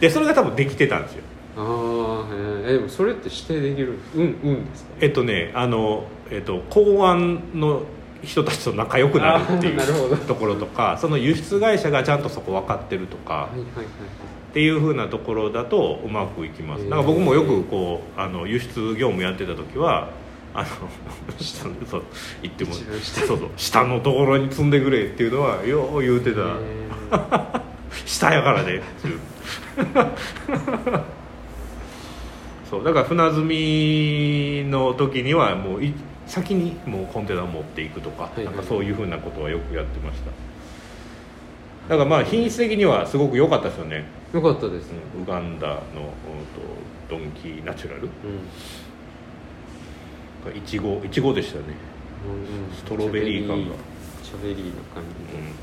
[0.00, 1.22] でそれが多分できてたんですよ。
[1.56, 3.98] ああでもそれって指定できる？
[4.14, 4.90] うんうんですか？
[5.00, 7.82] えっとねあの、えっと、公安の
[8.22, 13.86] 人たちと仲良くなるっていうところとかその輸出会社がちゃんとそこ分かってるとか、はいはいはい
[14.48, 16.82] っていうふうなところだとうまくいきます。
[16.82, 16.88] へー。
[16.88, 20.08] なんか僕もよくこうあの輸出業務やってた時は
[20.54, 20.66] あの
[21.38, 22.02] 下のそう
[22.40, 22.80] 言ってもそ
[23.24, 26.40] うそう下のところに積んでくれっていうのはよう言うてた。
[26.40, 27.67] へ
[28.06, 28.82] 下やからね。
[32.68, 35.94] そうだから船積みの時にはもうい
[36.26, 38.44] 先にもうコンテナを持っていくとか,、いはい。
[38.44, 40.30] なんかそういうふうなことはよくやってました。
[41.88, 44.04] だからまあ品質的にはすごく良かったですよね。
[44.34, 44.92] えよかったです。
[44.92, 45.80] ねウガンダの、
[47.08, 48.02] ドンキーナチュラル。
[48.02, 48.10] うん。
[50.56, 51.64] いちごいちごでしたね、
[52.26, 53.74] うんストロベリー感が。
[54.22, 55.54] チャベリーの感じうん、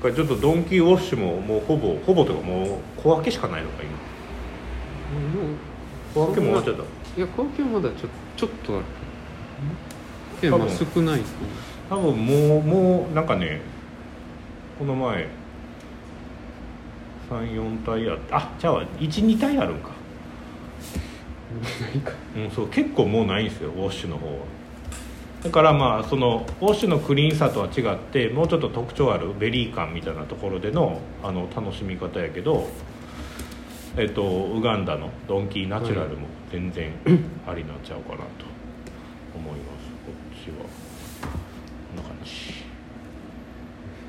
[0.00, 3.90] これちょっとドンキーウォッシュももうほぼほぼというかもう小分けしかないのか今。
[6.14, 6.82] 小分けも終わっちゃった。
[6.82, 8.84] いや小分けはまだちょちょっとある。
[10.40, 11.20] けど少ない。
[11.88, 13.60] 多分もうもうなんかね
[14.78, 15.28] この前
[17.30, 19.90] 34体あってあじゃあ12体あるんか。
[21.80, 22.12] ないか。
[22.36, 24.32] うん、そう結構もうないんですよウォッシュの方は
[25.46, 32.66] だからまあそのウォッシュのクリーンさとは違ってもうちょっと特徴あるベリー感みたいなところでのあの楽しみ方やけど
[33.96, 36.90] えっとウガンダのドンキーナチュラルも全然
[37.46, 38.24] ありなんちゃうかなと
[39.36, 39.86] 思います。
[40.04, 40.64] こっちは。
[41.24, 42.64] こんな感じ。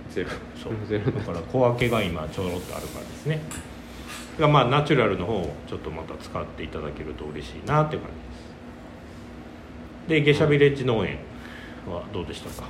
[0.10, 0.30] ゼロ。
[0.56, 0.74] そう。
[0.90, 1.12] ゼロ。
[1.12, 3.42] だから小分けが今ちょろっとあるからですね。
[4.38, 8.27] だからまあナチュラルの方をちょっとまた使っていただけると嬉しいなっていう感じ
[10.08, 11.18] ですでゲシャビレッジ農園
[11.90, 12.70] はどうでしたか？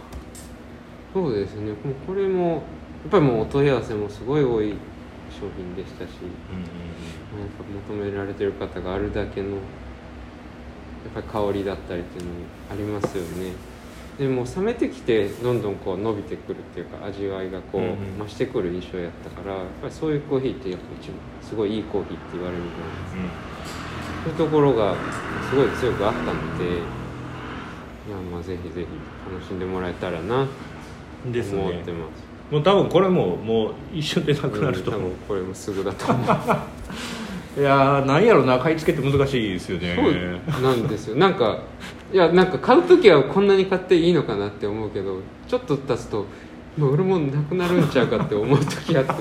[1.13, 1.67] そうですね。
[1.67, 2.62] もうこれもやっ
[3.12, 4.73] ぱりもうお問い合わせもすごい多い
[5.30, 9.58] 商品でしたしうんなんか求められてる方があるだけのやっ
[11.13, 12.39] ぱり香りだったりっていうのも
[12.71, 13.54] ありますよね。
[14.17, 24.34] でも冷めてきてどんどんこう伸びてくるっていうか味わいがこう増してくる印象やったからやっぱりそういうコーヒーってやっぱ一番すごいいいコーヒーって言われるじゃないです。
[24.34, 24.36] かうん。
[24.36, 24.95] そういうところが
[25.47, 26.82] すごい強くあったので
[28.08, 28.88] いやまあぜひぜひ
[29.34, 30.48] 楽しんでもらえたらな
[31.26, 32.28] うんです思っねてます。
[32.50, 34.91] もう多分これももう一瞬でなくなると。
[34.91, 36.28] 思う分これもすぐだと思う。
[37.60, 39.96] いやーなんやろな買い付けって難しいですよね。
[40.50, 41.15] そうなんですよ。
[41.17, 41.60] なんか
[42.13, 46.26] いやなんか買う時はこんなに買っていいのかなって思うけどちょっと経つと
[46.78, 49.12] もう売るもんなくなるんちゃうかって思う時あって。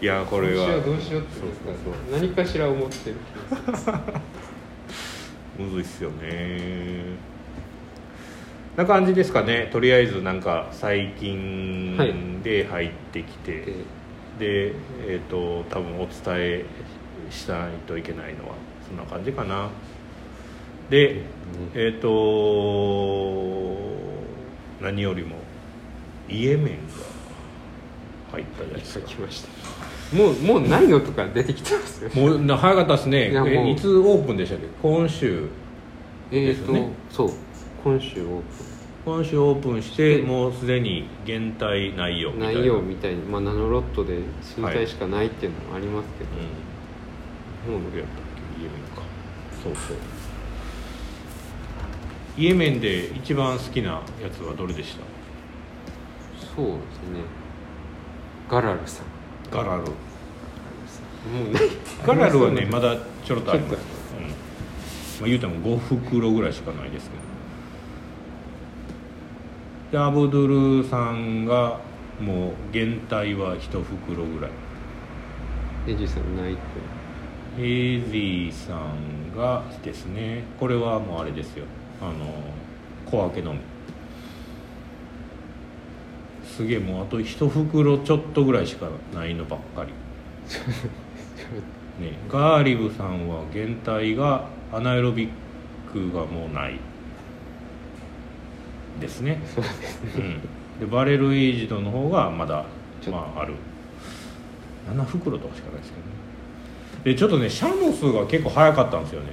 [0.00, 0.66] いやーこれは。
[0.66, 2.20] どうしようどうしようってそうそうそう。
[2.20, 3.16] 何かしら思ってる
[3.48, 3.92] 気がする
[5.58, 7.16] むずいっすよね。
[8.76, 9.68] な感じですかね。
[9.72, 12.14] とりあえずなんか最近はい。
[12.44, 13.64] で入ってきて、
[14.38, 14.72] でで
[15.08, 16.64] えっ、と多分お伝え
[17.28, 18.54] しないといけないのは
[18.86, 19.68] そんな感じかな。
[20.90, 21.22] で
[21.74, 22.08] えっ、と
[24.80, 25.36] 何よりも
[26.28, 27.04] イエメンが
[28.30, 29.08] 入ったじゃないですか。
[29.08, 29.77] 書きました
[30.12, 32.10] もうもうないのとか出てきてますよ。
[32.14, 33.30] もうな早かったですね。
[33.30, 33.50] いやもう。
[33.50, 34.66] えいつオープンでしたっけ？
[34.80, 35.48] 今週。
[36.30, 36.88] えっ、と、ですね。
[37.10, 37.30] そう。
[37.84, 38.42] 今週オー
[39.04, 42.60] 今週オープンしてでもうすでに減退ないよプンみたいな。
[42.60, 46.30] 内容みたいに、まあ、ナノロットで数体しかないっていうのもありますけど、
[47.74, 47.82] うん。
[47.82, 48.24] もうどれやったっ
[48.56, 48.62] け？
[48.62, 49.02] イエメンか。
[49.62, 49.96] そうそう。
[52.36, 55.02] イエメンで一番好きなやつはどれでした？
[56.56, 56.78] そうですね。
[58.48, 59.06] ガラルさん
[59.50, 59.84] ガラル。
[62.06, 63.76] ガラルはねまだだちょろっとあります。
[65.20, 67.22] まあ、言うても5袋ぐらいしかないですけど。
[69.92, 71.80] でアブドゥルさんが
[72.20, 74.50] もう減退は1袋ぐらい。
[75.86, 76.60] エジさんないって。
[77.56, 80.44] ヘイジーさんがですね。
[80.60, 81.64] これはもうあれですよ。
[82.00, 82.12] あの
[83.10, 83.58] 小分けのみ
[86.58, 89.92] すげえもうあと一袋ちょっとぐらいしかないのばっかり。
[92.04, 95.28] ねガーリブさんは減退がアナエロビッ
[95.92, 96.80] クがもうない。
[99.00, 99.40] ですね。
[99.54, 100.10] そうですね。
[100.16, 100.40] うん、
[100.80, 102.64] でバレルエイジドの方がまだ
[103.08, 103.54] まあある。
[104.92, 106.12] 7袋とかしかないですけどね。
[107.04, 109.28] でちょっとねシャモスが結構早かったんですよね、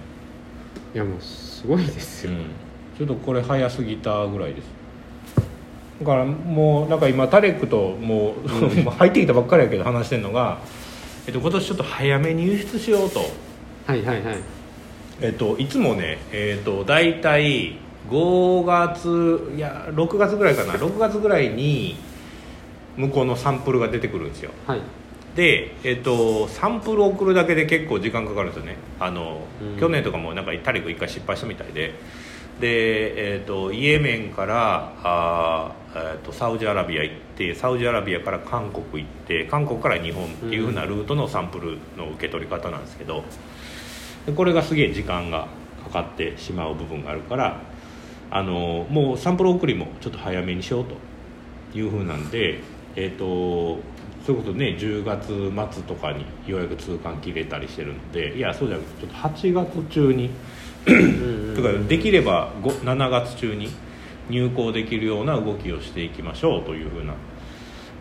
[0.94, 2.46] いやもうすごいですよ、うん、
[2.96, 4.75] ちょっとこれ早すぎたぐらいです
[6.02, 8.50] だからもうなんか今タレックともう、
[8.84, 10.60] もう 入ってきたばっかりやけど話してるのが、
[11.28, 13.20] えっと、今年ちょっと早めに輸出しようと。
[13.20, 14.36] はいはいはい。
[15.22, 17.78] えっと、いつもね、えっと、大体、
[18.10, 20.74] 5月いや6月ぐらいかな。
[20.74, 21.98] 6月ぐらいに
[22.98, 24.52] 向こうのサンプルが出てくるんですよ。
[24.68, 24.82] はい。
[25.36, 28.78] で、えっとサンプル送るだけで結構時間かかるんですよね。
[29.00, 29.42] あの、
[29.74, 29.80] うん。
[29.80, 31.94] 去年とかもなんかタリク一回失敗したみたいで。
[32.60, 43.24] で、えっとイエメンからあー、えっとサウジアラビア行ってサウジアラビアから韓国行って韓国から日本っていうふうなルートのサンプルの受け取り方なんですけど
[44.26, 45.48] でこれがすげえ時間が
[45.86, 47.62] かかってしまう部分があるから
[48.30, 50.96] あのもうサンプル送りもちょっと早めにしようと
[51.78, 52.60] いうふうなんで
[52.96, 53.80] えっ、と
[54.26, 55.28] それこそね10月
[55.74, 60.30] 末とかにようやく通関切れたりしてるのでいやそうじゃなくてちょっと8月中に
[61.56, 63.70] とかできれば5 7月中に
[64.30, 67.14] 入校できるような動きをしていきましょうというふうな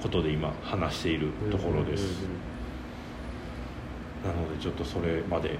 [0.02, 2.22] ことで今話しているところです、
[4.24, 5.58] なのでちょっとそれまで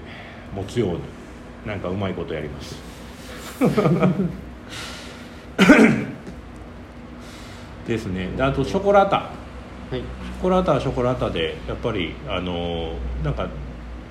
[0.53, 0.99] 持つように
[1.65, 2.75] なんかうまいことやります。
[7.87, 8.29] ですね。
[8.35, 9.17] であとショコラタ。
[9.17, 9.31] は
[9.91, 9.93] い。
[9.93, 13.47] ショコラタはショコラタでやっぱりあのなんか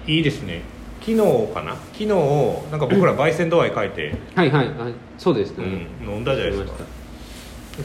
[0.06, 0.62] いいですね
[1.06, 1.18] 昨日
[1.52, 1.76] かな？
[1.92, 4.94] 昨日なんか僕ら焙煎度合い変えて、はいはいはい。
[5.18, 6.84] そうですね、うん、飲んだじゃないですか。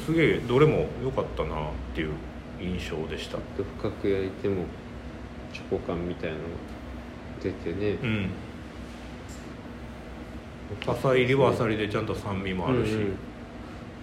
[0.06, 1.56] すげえどれも良かったなっ
[1.94, 2.12] ていう
[2.62, 3.38] 印象でした。
[3.82, 4.64] 深く焼いても
[5.52, 6.48] チョコ感みたいなのが
[7.44, 7.98] 出てね。
[8.02, 8.30] うん。
[10.88, 13.18] 浅いりは浅いでちゃんと酸味もあるし、うんうん。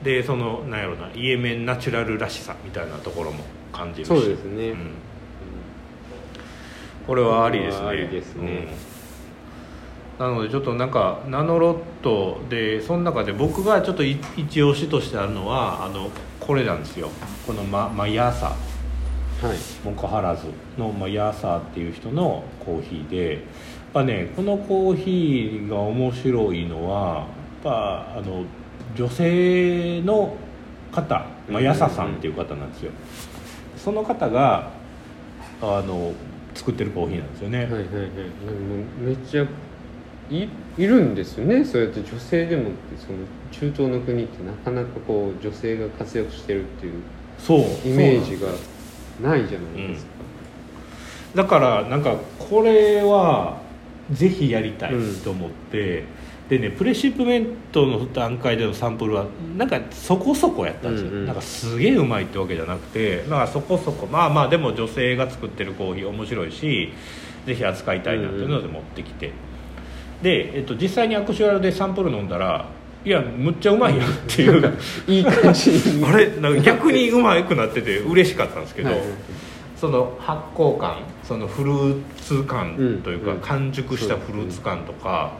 [0.02, 4.08] でそのなんやろなイエメンナチュラルらしさみたいなところも感じるし。
[4.08, 4.72] そうですね。
[4.72, 4.90] うん。
[7.06, 7.86] これはありですね。
[7.86, 8.42] ありですね。
[8.42, 8.44] う
[8.92, 8.95] ん
[10.18, 17.10] なのでちょっとなんかナノロットでその中で僕がちょっとい一押しとしてあるのはあのこれなんですよ。
[17.46, 18.54] このママヤーサは
[19.54, 19.56] い。
[19.84, 20.46] モカハラズ
[20.78, 23.42] のマヤーサっていう人のコーヒーでやっ
[23.92, 27.26] ぱねこのコーヒーが面白いのはやっ
[27.64, 28.44] ぱあの
[28.96, 30.34] 女性の
[30.92, 32.92] 方、まあ、ヤサさんっていう方なんですよ。
[33.76, 34.70] その方が
[35.60, 36.12] あの
[36.54, 37.88] 作ってるコーヒーなんですよね、はいはいはい。
[38.98, 39.46] めっちゃ
[40.30, 41.64] いいるんですよね。
[41.64, 43.18] そうやって女性でもってその
[43.52, 46.94] 中東の国ってなかなかこう女性が活躍してるっていう
[47.38, 48.48] そうイメージが
[49.20, 50.10] ないじゃないですか、
[51.34, 53.58] だからなんかこれは
[54.10, 56.04] ぜひやりたいうんと思って、
[56.48, 61.26] でねプレシップメントの段階でのサンプルはなんかそこそこやったんですよ、うんうん。
[61.26, 66.92] なんかすげえうまいってわけじゃなくてなんかそこそこまあまあでも女性が作ってるコーヒー面白いし
[67.46, 69.32] ぜひ扱いたいなっていうので持ってきて、
[70.22, 72.66] で、えっと、実際にアクシュアルでサンプル飲んだら
[73.04, 74.74] いやむっちゃうまいやんっていう
[75.06, 76.04] いい感じに。
[76.04, 76.26] あれ？
[76.40, 78.98] なんか逆にうまくなってて嬉しかったんですけど、はい。
[78.98, 79.08] はい
[79.76, 83.40] その発酵感そのフルーツ感というか、うん。
[83.40, 85.32] 完熟したフルーツ感とか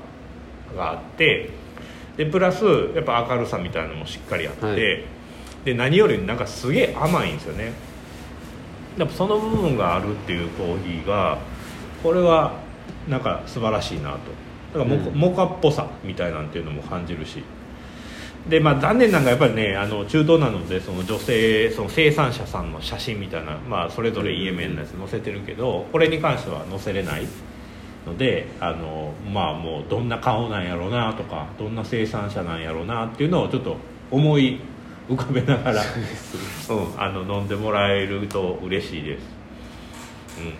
[0.77, 1.49] があって
[2.19, 4.77] でプラスやっぱ明るさみたいなのもしっかりあって、はい。
[5.65, 7.73] で何よりなんかすげえ甘いんですよね。
[8.99, 11.39] やっぱその部分があるっていうコーヒーが
[12.03, 12.53] これは
[13.09, 14.19] なんか素晴らしいなと
[14.73, 15.15] だからモカ,、うん。
[15.15, 17.43] モカっぽさみたいなんていうのも感じるし。
[18.49, 27.27] でまあ残念なのがやっぱりねあの中東なのでその女性その生産者さんの写真みたいな、まあ、それぞれイエメンのやつ載せてるけどこれに関しては載せれない
[28.07, 33.77] のであのまあもうどんな顔なんやろうなとかどんな生産者なんやろうなっていうのをちょっと
[34.13, 34.61] 思い
[35.09, 35.83] 浮かべながら、
[36.71, 39.23] うん、あの飲んでもらえると嬉しいです、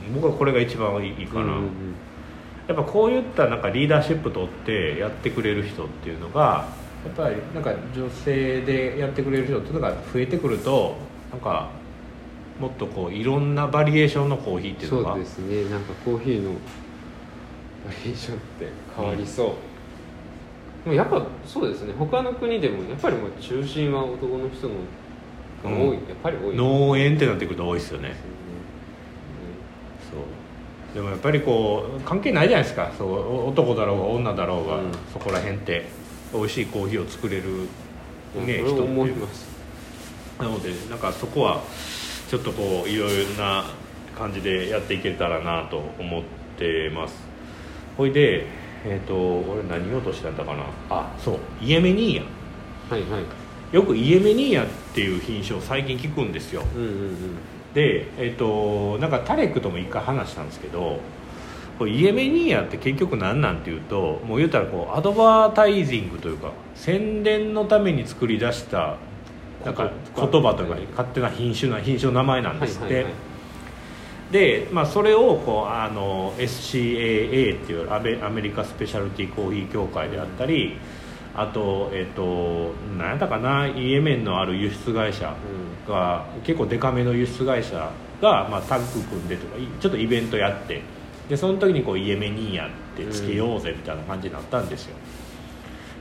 [0.09, 1.67] うん、僕はこれが一番いいかな、うんうん
[2.69, 6.69] やっぱこういったなんかリーダーシップ取ってやってくれる人っていうのが
[7.05, 10.97] やっぱりなんか女性でやってくれる人っていうのが増えてくると
[11.31, 11.71] なんか
[12.59, 15.71] もっとこういろんなバリエーションのコーヒーっていうのがそうですね。
[15.71, 16.57] なんかコーヒーのバ
[18.05, 19.49] リエーションって変わりそう、
[20.85, 21.93] でもやっぱそうですね。
[21.97, 24.75] 他の国でもやっぱりもう中心は男の人の
[25.63, 25.93] が多い、うん。
[25.93, 28.09] やっぱり多い農園ってなってくると多いですよね。
[28.09, 28.31] ですよね。
[30.11, 30.21] そう
[30.95, 32.91] でもやっぱりこう関係ないじゃないですか。
[32.97, 34.93] そうお男だろうが女だろうが、うん。
[35.13, 35.85] そこら辺って。
[36.33, 37.45] 美味しいコーヒーを作れる
[38.37, 39.17] うんね人っていう。
[39.17, 39.47] ます。
[40.39, 41.63] なのでなんかそこは
[42.29, 43.65] ちょっとこういろいろな
[44.17, 46.23] 感じでやっていけたらなと思っ
[46.59, 47.15] てます。
[47.97, 48.47] ほいで
[48.85, 50.65] えっ、と俺何言おうとしてたかな。
[50.91, 51.39] あそう。
[51.61, 52.23] イエメニーヤ。
[52.91, 53.25] はいはい。
[53.73, 56.63] よくイエメニーヤっていう品種を最近聞くんですよ。
[56.75, 57.17] うんうんうん
[57.77, 60.99] でえっ、となんかタレックとも一回話したんですけど
[61.87, 68.97] イエメニーヤって結局何なんていうともう言うたらこうアドバタイジングというか宣伝のために作り出した
[69.63, 73.13] なんか言葉というか勝手な品種な品種の名前なんですって、はいはいはい。
[74.33, 80.79] で、まあ、それをこうあの SCAA っていうアメアメリカスペシャルティコーヒー協会であったり
[81.37, 85.35] あとえっ、と何やったかなイエメンのある輸出会社
[85.87, 90.83] が結構デカめの輸出会社が、まあ、タッグ組んでとかいちょっとイベントやって
[91.29, 94.97] でその時にこうイエメニーヤってつけようぜみたいな感じになったんですよ、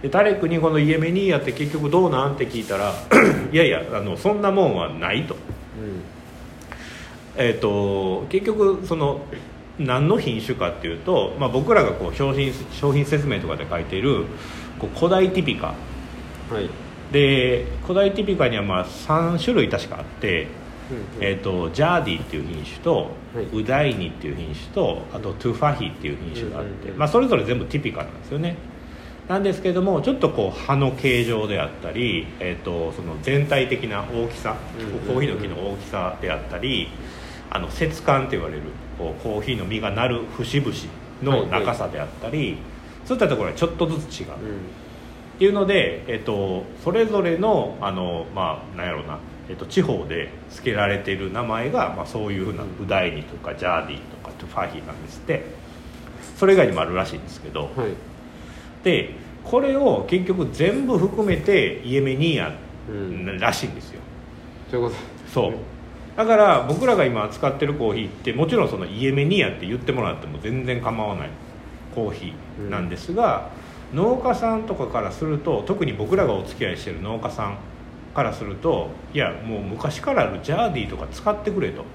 [0.02, 2.94] でタレックにこのイエメニーヤって結局どうなんって聞いたら
[3.52, 5.36] いやいやあのそんなもんはないと,、
[7.36, 9.26] えー、と結局その
[9.80, 14.26] 何の品種かっていうと、まあ、僕らがこう商品商品説明とかで書いている
[14.88, 15.68] こう古代ティピカ。
[15.68, 15.74] は
[16.62, 16.70] い。
[17.12, 20.48] で古代ティピカにはまあ3種類確かあって、
[21.20, 23.46] うんえー、とジャーディっていう品種と、はい。
[23.54, 27.00] ウダイニっていう品種とあとトゥファヒっていう品種があって、うんうんうん。
[27.00, 28.58] まあ、それぞれ全部ティピカなんですよね。
[29.28, 35.00] なんですけどもちょっとこう葉の形状であったり、えー、とその全体的な大きさ、うんうんうん。
[35.00, 36.90] コーヒーの木の大きさであったり
[37.50, 38.62] あの節感って言われる
[38.98, 40.72] こうコーヒーの実がなる節々
[41.24, 42.58] の長さであったり、
[43.06, 44.36] そういったところはちょっとずつ違う、うん。
[44.36, 44.38] っ
[45.38, 55.44] ていうので、えっと、それぞれのあの、まあ、なんやろうな、えっと、地方で付けられている名前が、まあ、そういうふうなウダイニとかジャーディとかトゥファヒなんですって。
[56.38, 57.62] それ以外にもあるらしいんですけど。
[57.64, 57.72] はい。
[58.84, 59.12] で
[59.44, 62.56] これを結局全部含めてイエメニーヤ
[62.90, 63.40] うん。
[63.40, 64.02] らしいんですよ。
[64.80, 64.96] うこと。
[65.32, 65.54] そう。
[66.18, 71.30] だから僕らが今使ってるコーヒーってもちろんそのイエメニアって言ってもらっても全然構わない
[71.96, 73.50] コーヒーなんですが、
[73.94, 77.58] 農家さんとかからすると特に僕らがお付き合いしてる農家さん
[78.14, 81.86] からするといやもう昔からあるジャーディとか使ってくれと、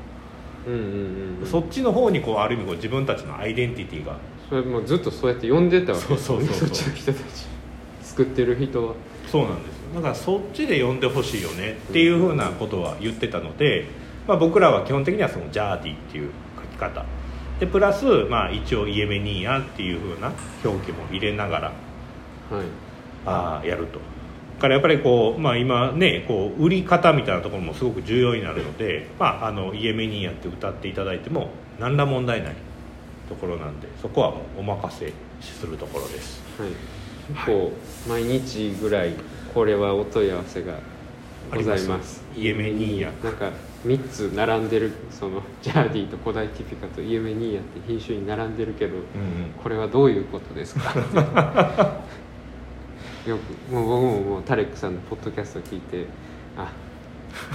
[0.66, 1.46] うんうんうんうん。
[1.46, 4.16] そっちの方にこうある意味こう自分たちのアイデンティティが。
[4.48, 6.14] それもうずっとそうやって呼んでたわけ。
[6.14, 6.58] ですそうそうそう。
[6.58, 7.46] そっちの人たち。
[8.02, 8.94] 作ってる人は。
[9.30, 9.80] そうなんですよ。
[9.94, 13.86] だからそっちで呼んでほしいよねっていうふうなことは言ってたので、
[14.26, 17.04] まあ、僕らは基本的にはそのジャーディっていう書き方
[17.60, 20.32] でプラス、まあ、一応イエメニーヤっていうふうな
[20.64, 22.66] 表記も入れながらはい。
[23.26, 23.98] あーやると。
[23.98, 32.54] だからやっぱりこう、まあ、今ねこう売り方みたいなところもすごく重要になるので、まあ、あのイエメニーヤって歌っていただいても何ら問題ない
[33.28, 36.42] ところなんでそこはもうお任せするところです。
[36.58, 36.70] はい。
[37.46, 37.72] こ
[38.06, 39.14] う毎日ぐらい
[39.54, 40.74] これはお問い合わせが
[41.54, 42.22] ございます。
[42.36, 43.12] イエメニーヤ。
[43.22, 43.50] なんか
[43.86, 49.04] 3つ並んでるその ジャーディと古代ティピカとイエメニーヤって品種に並んでるけどうんうん。
[49.62, 50.94] これはどういうことですか？
[53.26, 56.06] よくもう僕ももうタレックさんのポッドキャストを聞いて
[56.56, 56.72] あ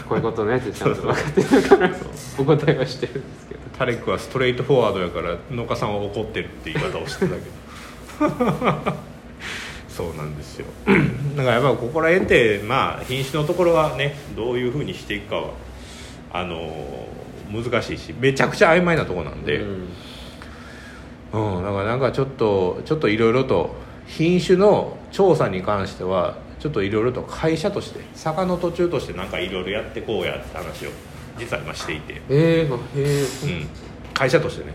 [0.08, 1.92] こういうことねってちゃんと分かってるから
[2.38, 3.60] お答えはしてるんですけど。
[3.78, 7.42] タレックはストレートフォワードやから農家さんは怒ってるって言い方をしてたけ
[8.86, 8.94] ど。
[9.90, 10.66] そうなんですよ。
[11.36, 15.50] だからやっぱここら辺ってまあ品種のところはねどういうふうにしていくかは
[16.40, 17.08] あの
[17.52, 19.88] 難しいしめちゃくちゃ曖昧なところなんで、うん。
[21.34, 23.76] うん、だからなんかちょっとちょっといろいろと
[24.08, 30.90] 品種の調査に関してはちょっといろいろと会社として坂の途中としてなんかいろいろやってこうやって話を
[31.38, 33.68] 実は今していて、えー、えうん、
[34.14, 34.74] 会社としてね。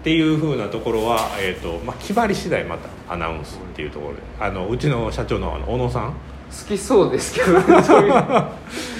[0.00, 4.22] ていうふうなところは、えーとまあ、決まり次第またアナウンスっていうところで。
[4.38, 6.12] あのうちの社長のあの小野さん。
[6.12, 6.14] 好
[6.66, 7.64] きそうですけどね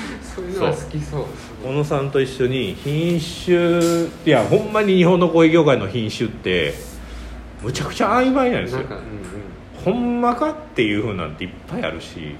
[0.59, 1.25] そう。
[1.65, 6.75] 小野さんと一緒に品種いやほんまに日本のコーヒー業界の品種って
[7.63, 8.81] むちゃくちゃ曖昧なんですよ。
[8.81, 8.99] うんうん。
[9.85, 12.35] ほんまかっていうふうなんていっぱいあるし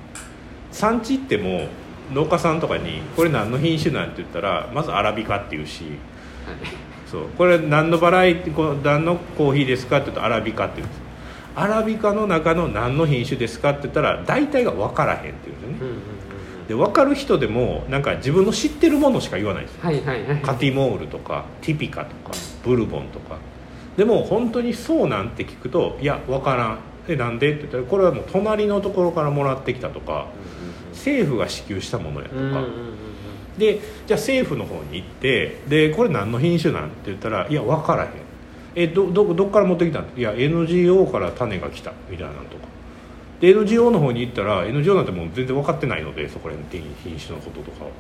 [0.71, 1.69] 産地行っても
[2.13, 5.95] 農家さんとかに「これ何の品種なん?」て言ったらまずアラビカっていうしはい。
[7.07, 7.23] そう。
[7.37, 11.01] これ何のバラエティ何のコーヒーですかって言うとアラビカって言うんです。
[11.57, 15.77] アラビカの中の何の品種ですかって言ったら大体が分からへんって言うんですよね。
[15.81, 16.18] うんうんうん
[16.69, 19.81] で分かる人でもなんか自分の知ってるものしか言わないんですよ。
[19.85, 20.43] はいはいはい。
[20.43, 23.39] カティモールとかティピカとかブルボンとか。
[23.97, 26.79] でも本当にそうなんて聞くといや分からん。
[27.09, 27.53] えなんで？
[27.53, 30.27] って言ったらこれはもう隣のところからもらってきたとか
[30.93, 33.59] 政府が支給したものやとか、うんうんうんうん。
[33.59, 38.11] でじゃあ政府の方に行ってでこれ何の品種なんって言ったらいや分からへん。
[38.75, 40.05] えどどどっから持ってきたん？
[40.17, 41.95] いや NGO から種が来た。
[42.11, 42.58] みたいなのとか
[43.41, 47.85] で NGO の方に行ったら NGO なんてもう全然分かってないのでそこら辺の品種のこととか。
[47.85, 47.91] を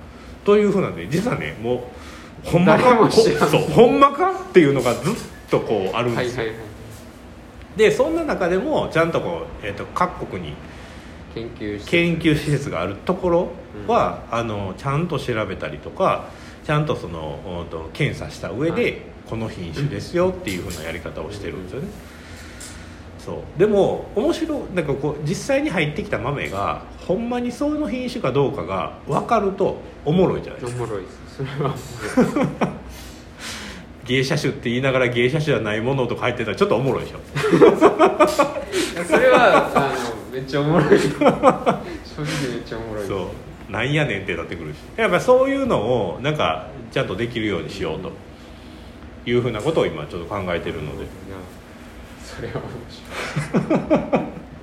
[0.45, 1.91] というふうなんで実はねも
[2.47, 5.15] うほんま誰かそうほんまかっていうのがずっ
[5.51, 7.79] とこうあるんですよ、はいはいはい。
[7.79, 10.55] でそんな中でもちゃんとこう、えー、と各国に
[11.35, 13.49] 研究研究施設があるところ
[13.87, 16.31] は、あのちゃんと調べたりとか
[16.65, 18.97] ちゃんとその検査した上で、はい。
[19.29, 21.89] この品種ですよっていうふうなやり方をしてるんですよね、
[23.29, 23.59] そう。
[23.59, 29.77] でも面白いなんかこう実際に入ってきた豆がほんまにその品種かどうかが分かると
[30.07, 30.83] おもろいじゃないですか。
[30.83, 31.37] おもろいです。
[31.37, 31.75] それは
[32.17, 32.49] おもろい
[34.07, 37.19] 芸者種って言いながら芸者種じゃないものとか入ってたらちょっとおもろいでしょ。
[39.07, 40.99] それはあのめっちゃおもろい。
[40.99, 43.07] 正直めっちゃおもろい。
[43.07, 43.29] そ
[43.69, 43.71] う。
[43.71, 44.79] なんやねんってなってくるし。
[44.97, 48.11] やっぱそういうのをなんかちゃんとできるようにしようと。
[49.27, 51.03] いうふうなことを今ちょっと考えてるので。
[51.03, 51.07] いや
[52.39, 52.71] それは面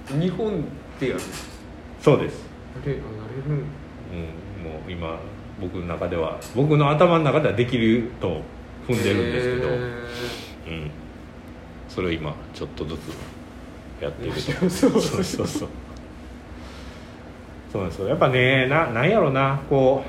[0.08, 0.22] 白い。
[0.22, 0.64] 日本
[0.98, 1.22] でやる。
[2.00, 2.46] そうです、
[2.82, 3.52] あれあやれるん。
[3.52, 5.20] うん、もう今
[5.60, 8.42] 僕の中では僕の頭の中ではできると
[8.88, 10.92] 踏んでるんですけど、へうん、
[11.90, 14.70] それを今ちょっとずつやっていると。
[14.70, 15.70] そ うそうそうそう。
[17.74, 18.08] そうなんですよ。
[18.08, 19.60] やっぱねななんやろな。
[19.70, 20.02] こ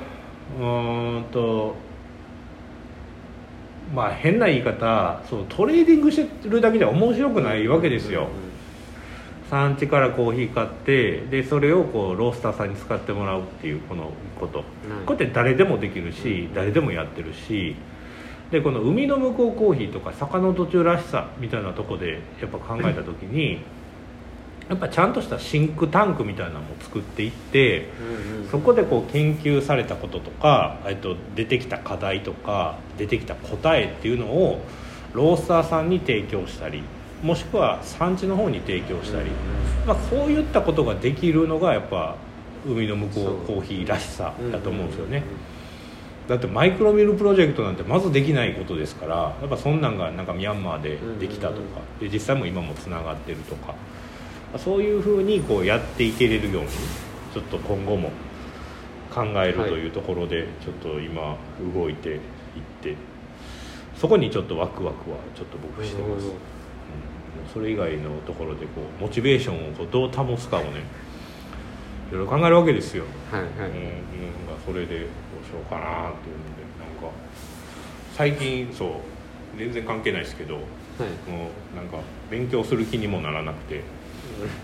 [0.57, 1.75] ううーんと
[3.93, 8.27] まあ変な言い方そうトレーディングしてるだけじゃ面白くないわけですよ、
[9.49, 14.65] 産地からコーヒー買ってでそれをこうロースターさんに使ってもらうっていうこのこと、こ
[15.07, 17.75] うやって誰でもできるし誰でもやってるし。
[18.51, 23.59] でこの海の向こうコーヒーとか坂の途中らしさみたいなとこでやっぱ考えた時に
[24.69, 28.47] やっぱちゃんとしたシンクタンクみたいなのも作っていってうんうん。
[28.49, 34.61] そこでこう研究されたこととか、えっと、出てきた課題とか出てきた答えっていうのを
[35.13, 36.83] ロースターさんに提供したり
[37.23, 39.31] もしくは産地の方に提供したり、
[39.85, 42.15] まあ、こういったことができるのがやっぱ
[42.65, 45.23] 海の向こうコーヒーらしさだと思うんですよね。
[46.27, 51.59] だってマイクロミルプロジェクトなんてまずできないことですからやっぱそんなんがなんかミャンマーでできたとか
[52.01, 53.75] うんで実際も今もつながってるとか
[54.57, 56.69] そういうふうにこうやっていけれるように
[57.33, 58.11] ちょっと今後も
[59.13, 61.35] 考えるはいというところでちょっと今
[61.73, 62.19] 動いていっ
[62.81, 62.95] て
[63.95, 66.33] そこにちょっとワクワクはちょっと僕してます、うん
[67.53, 70.81] それ以外のところでこうモチベーションをこうどう保つかをね
[72.11, 73.05] いろいろ考えるわけですよ。
[73.31, 73.73] はいはい、うん、なんか
[74.65, 77.15] それでどうしようかなっていうのでなんか
[78.15, 80.61] 最近そう全然関係ないですけども
[80.97, 81.99] はい、うなんか
[82.31, 83.83] 勉強する気にもならなくて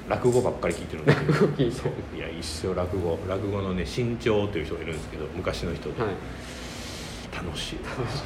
[0.07, 1.45] 落語ばっかり聞いてるんですけど。
[2.17, 3.17] いや一生落語。
[3.27, 6.11] 落語のね新潮という人がいるんですけど昔の人で、はい。
[7.35, 7.77] 楽しい。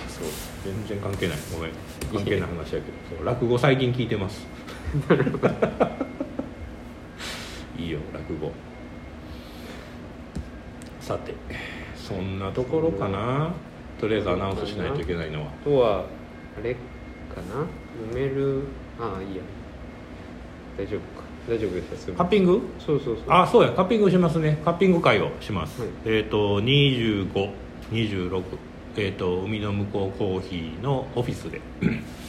[0.08, 0.28] そう。
[0.66, 1.38] 全然関係ない。
[1.54, 1.72] ごめん。
[2.14, 2.84] 関係ない話だけど。
[3.18, 4.46] そう落語最近聞いてます。
[7.78, 8.52] いいよ落語。
[11.00, 11.34] さて
[11.96, 13.54] そんなところかな。
[14.00, 15.48] とりあえずアナウンスしないといけないのは。
[15.48, 16.06] あとは
[16.60, 16.80] あれか
[17.50, 17.62] な？
[18.12, 18.64] 飲める？
[19.00, 19.44] ああいいや。
[20.78, 21.00] 大丈夫。
[21.17, 21.17] か
[21.48, 22.16] 大丈夫ですよ。
[22.16, 22.62] カッピング？
[22.80, 23.26] そうそうそう。
[23.30, 23.72] あそうや。
[23.72, 24.60] カッピングしますね。
[24.66, 25.90] カッピング会をします、はい。
[26.06, 28.44] えっ、と2526
[28.98, 31.62] えっ、と海の向こうコーヒーのオフィスで。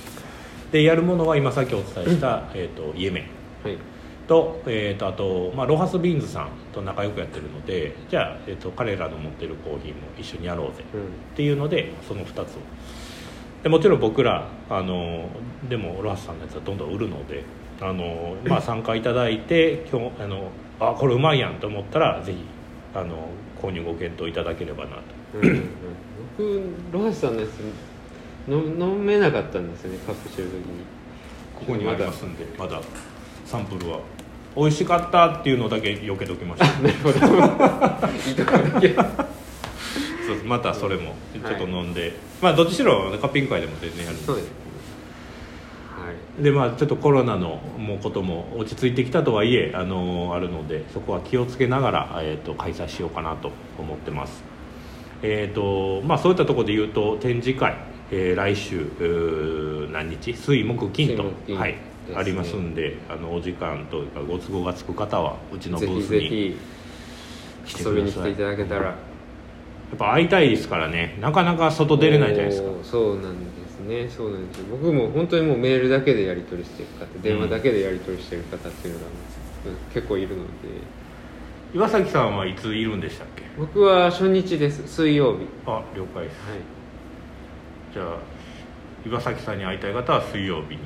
[0.72, 3.24] でやるものは今さっきお伝えした、えー、とイエメン
[3.66, 3.78] はい。
[4.26, 10.84] と,、えー、とあと、まあ、ロハスビーンズさんと仲良くやってるのでじゃあ、えー、と彼らの持ってるコーヒーも一緒にやろうぜ。
[10.92, 11.00] うん。
[11.00, 11.04] っ
[11.34, 12.58] ていうのでその2つを。
[13.62, 15.30] でもちろん僕らあの
[15.68, 17.42] でもロハスさんのやつはどんどん売るので
[17.80, 20.50] あの、まあ、参加いただいて今日あの
[20.80, 22.38] あこれうまいやんと思ったらぜひ
[22.94, 23.28] あの
[23.60, 25.02] 購入ご検討いただければなと。
[25.34, 25.68] うんうん
[26.38, 26.62] 僕
[26.92, 27.50] ロハスさんのやつ
[28.48, 30.62] の飲めなかったんですよねカップしてる時に。
[31.58, 32.80] ここにありますんでまだ
[33.44, 33.98] サンプルは。
[34.56, 37.18] 美味しかったっていうのだけ避けときましたなるほど。
[40.28, 44.26] そうまたそれもちょっと飲んで、まあどっちしろカッピング会でも全然やるんで。
[44.26, 44.67] そうです
[46.40, 54.42] でまあちょっとコロナのもうことも落ち着いてきたとはいえあのあるのでそこは気をつけながら、えー、と開催しようかなと思ってます。
[55.22, 57.76] えーとまあ、そういったところで言うと展示会、
[58.10, 58.86] えー来週
[59.90, 60.32] 何日？
[60.34, 61.74] 水木金とはい
[62.14, 66.56] ありますんであのお時間というかご都合がつく方はうちのブースにぜひ
[67.66, 67.92] 来てください。
[67.92, 68.84] 遊びに来ていただけたら。
[68.84, 71.16] やっぱ会いたいですからね。
[71.18, 72.68] なかなか外出れないじゃないですか。
[72.82, 73.47] そうなんです
[73.88, 74.66] ねそうなんですよ。
[74.70, 79.06] 僕も本当にもうメールだけでやり取りしてる方電話だけでやり取りしてる方っていうのが
[79.94, 80.48] 結構いるので。
[81.74, 83.42] 岩崎さんはいついるんでしたっけ？
[83.58, 84.88] 僕は初日です。
[84.88, 85.40] 水曜日。
[85.66, 86.34] あ了解です。
[86.48, 86.60] はい。
[87.92, 88.16] じゃあ
[89.06, 90.80] 岩崎さんに会いたい方は水曜日に。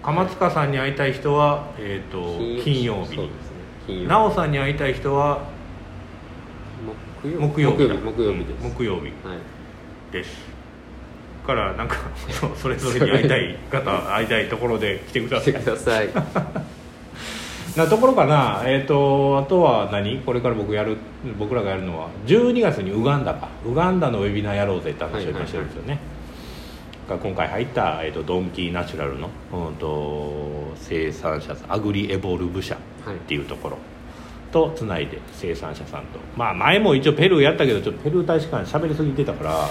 [0.00, 3.16] 鎌塚さんに会いたい人は、えー、と金曜日に。
[3.16, 3.56] そうですね。
[3.88, 4.06] 金曜日。
[4.06, 5.48] 奈緒さんに会いたい人は
[7.24, 7.88] 木曜日。
[7.88, 7.94] だ。
[7.96, 9.06] 木曜日木曜日です、木曜日。
[9.06, 9.12] はい。
[10.12, 10.49] です
[11.54, 11.96] からなんか
[12.56, 15.52] それぞれに会いたい方 会いたいところで来てください。
[15.52, 16.08] 来てください。
[17.76, 20.18] なところかなえっ、とあとは何？
[20.18, 20.96] これから僕やる
[21.38, 23.48] 僕らがやるのは12月にウガンダか。
[23.64, 26.00] ウガンダのウェビナーやろうぜって話を今してるんですよね、
[27.08, 32.78] が今回入った、えー、とドンキーナチュラルの、うん、と生産者さんアグリエボルブ社っ
[33.28, 33.78] ていうところ
[34.50, 36.18] とつないで生産者さんと。
[36.36, 39.68] まあ前も一応ペルーやったけどちょっとペルー大使館喋りすぎてたから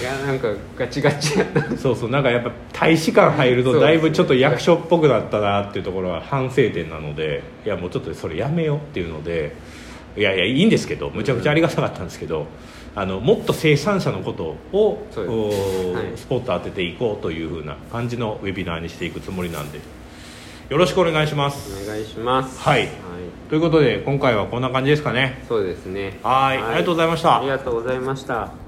[0.00, 9.54] いやなんかガチガチやったそうそうなんかやっぱ大使館入るとだいぶちょっと役所っぽくなったなっていうところは反省点なのでいやもうちょっとそれやめようっていうので
[10.16, 12.46] いやいやいいんですけどむちゃくちゃありがたかったんですけど、
[12.96, 16.18] あのもっと生産者のことを、はい。
[16.18, 19.78] スポット当てていこうというふうな感じのウェビナーにしていくつもりなんで
[20.68, 21.82] よろしくお願いします。
[21.82, 22.60] お願いします。
[22.60, 22.88] はい。
[23.48, 25.42] ということで今回はこんな感じですかね。
[25.48, 26.20] そうですね。
[26.22, 26.58] はい。
[26.58, 27.38] ありがとうございました。
[27.38, 28.67] ありがとうございました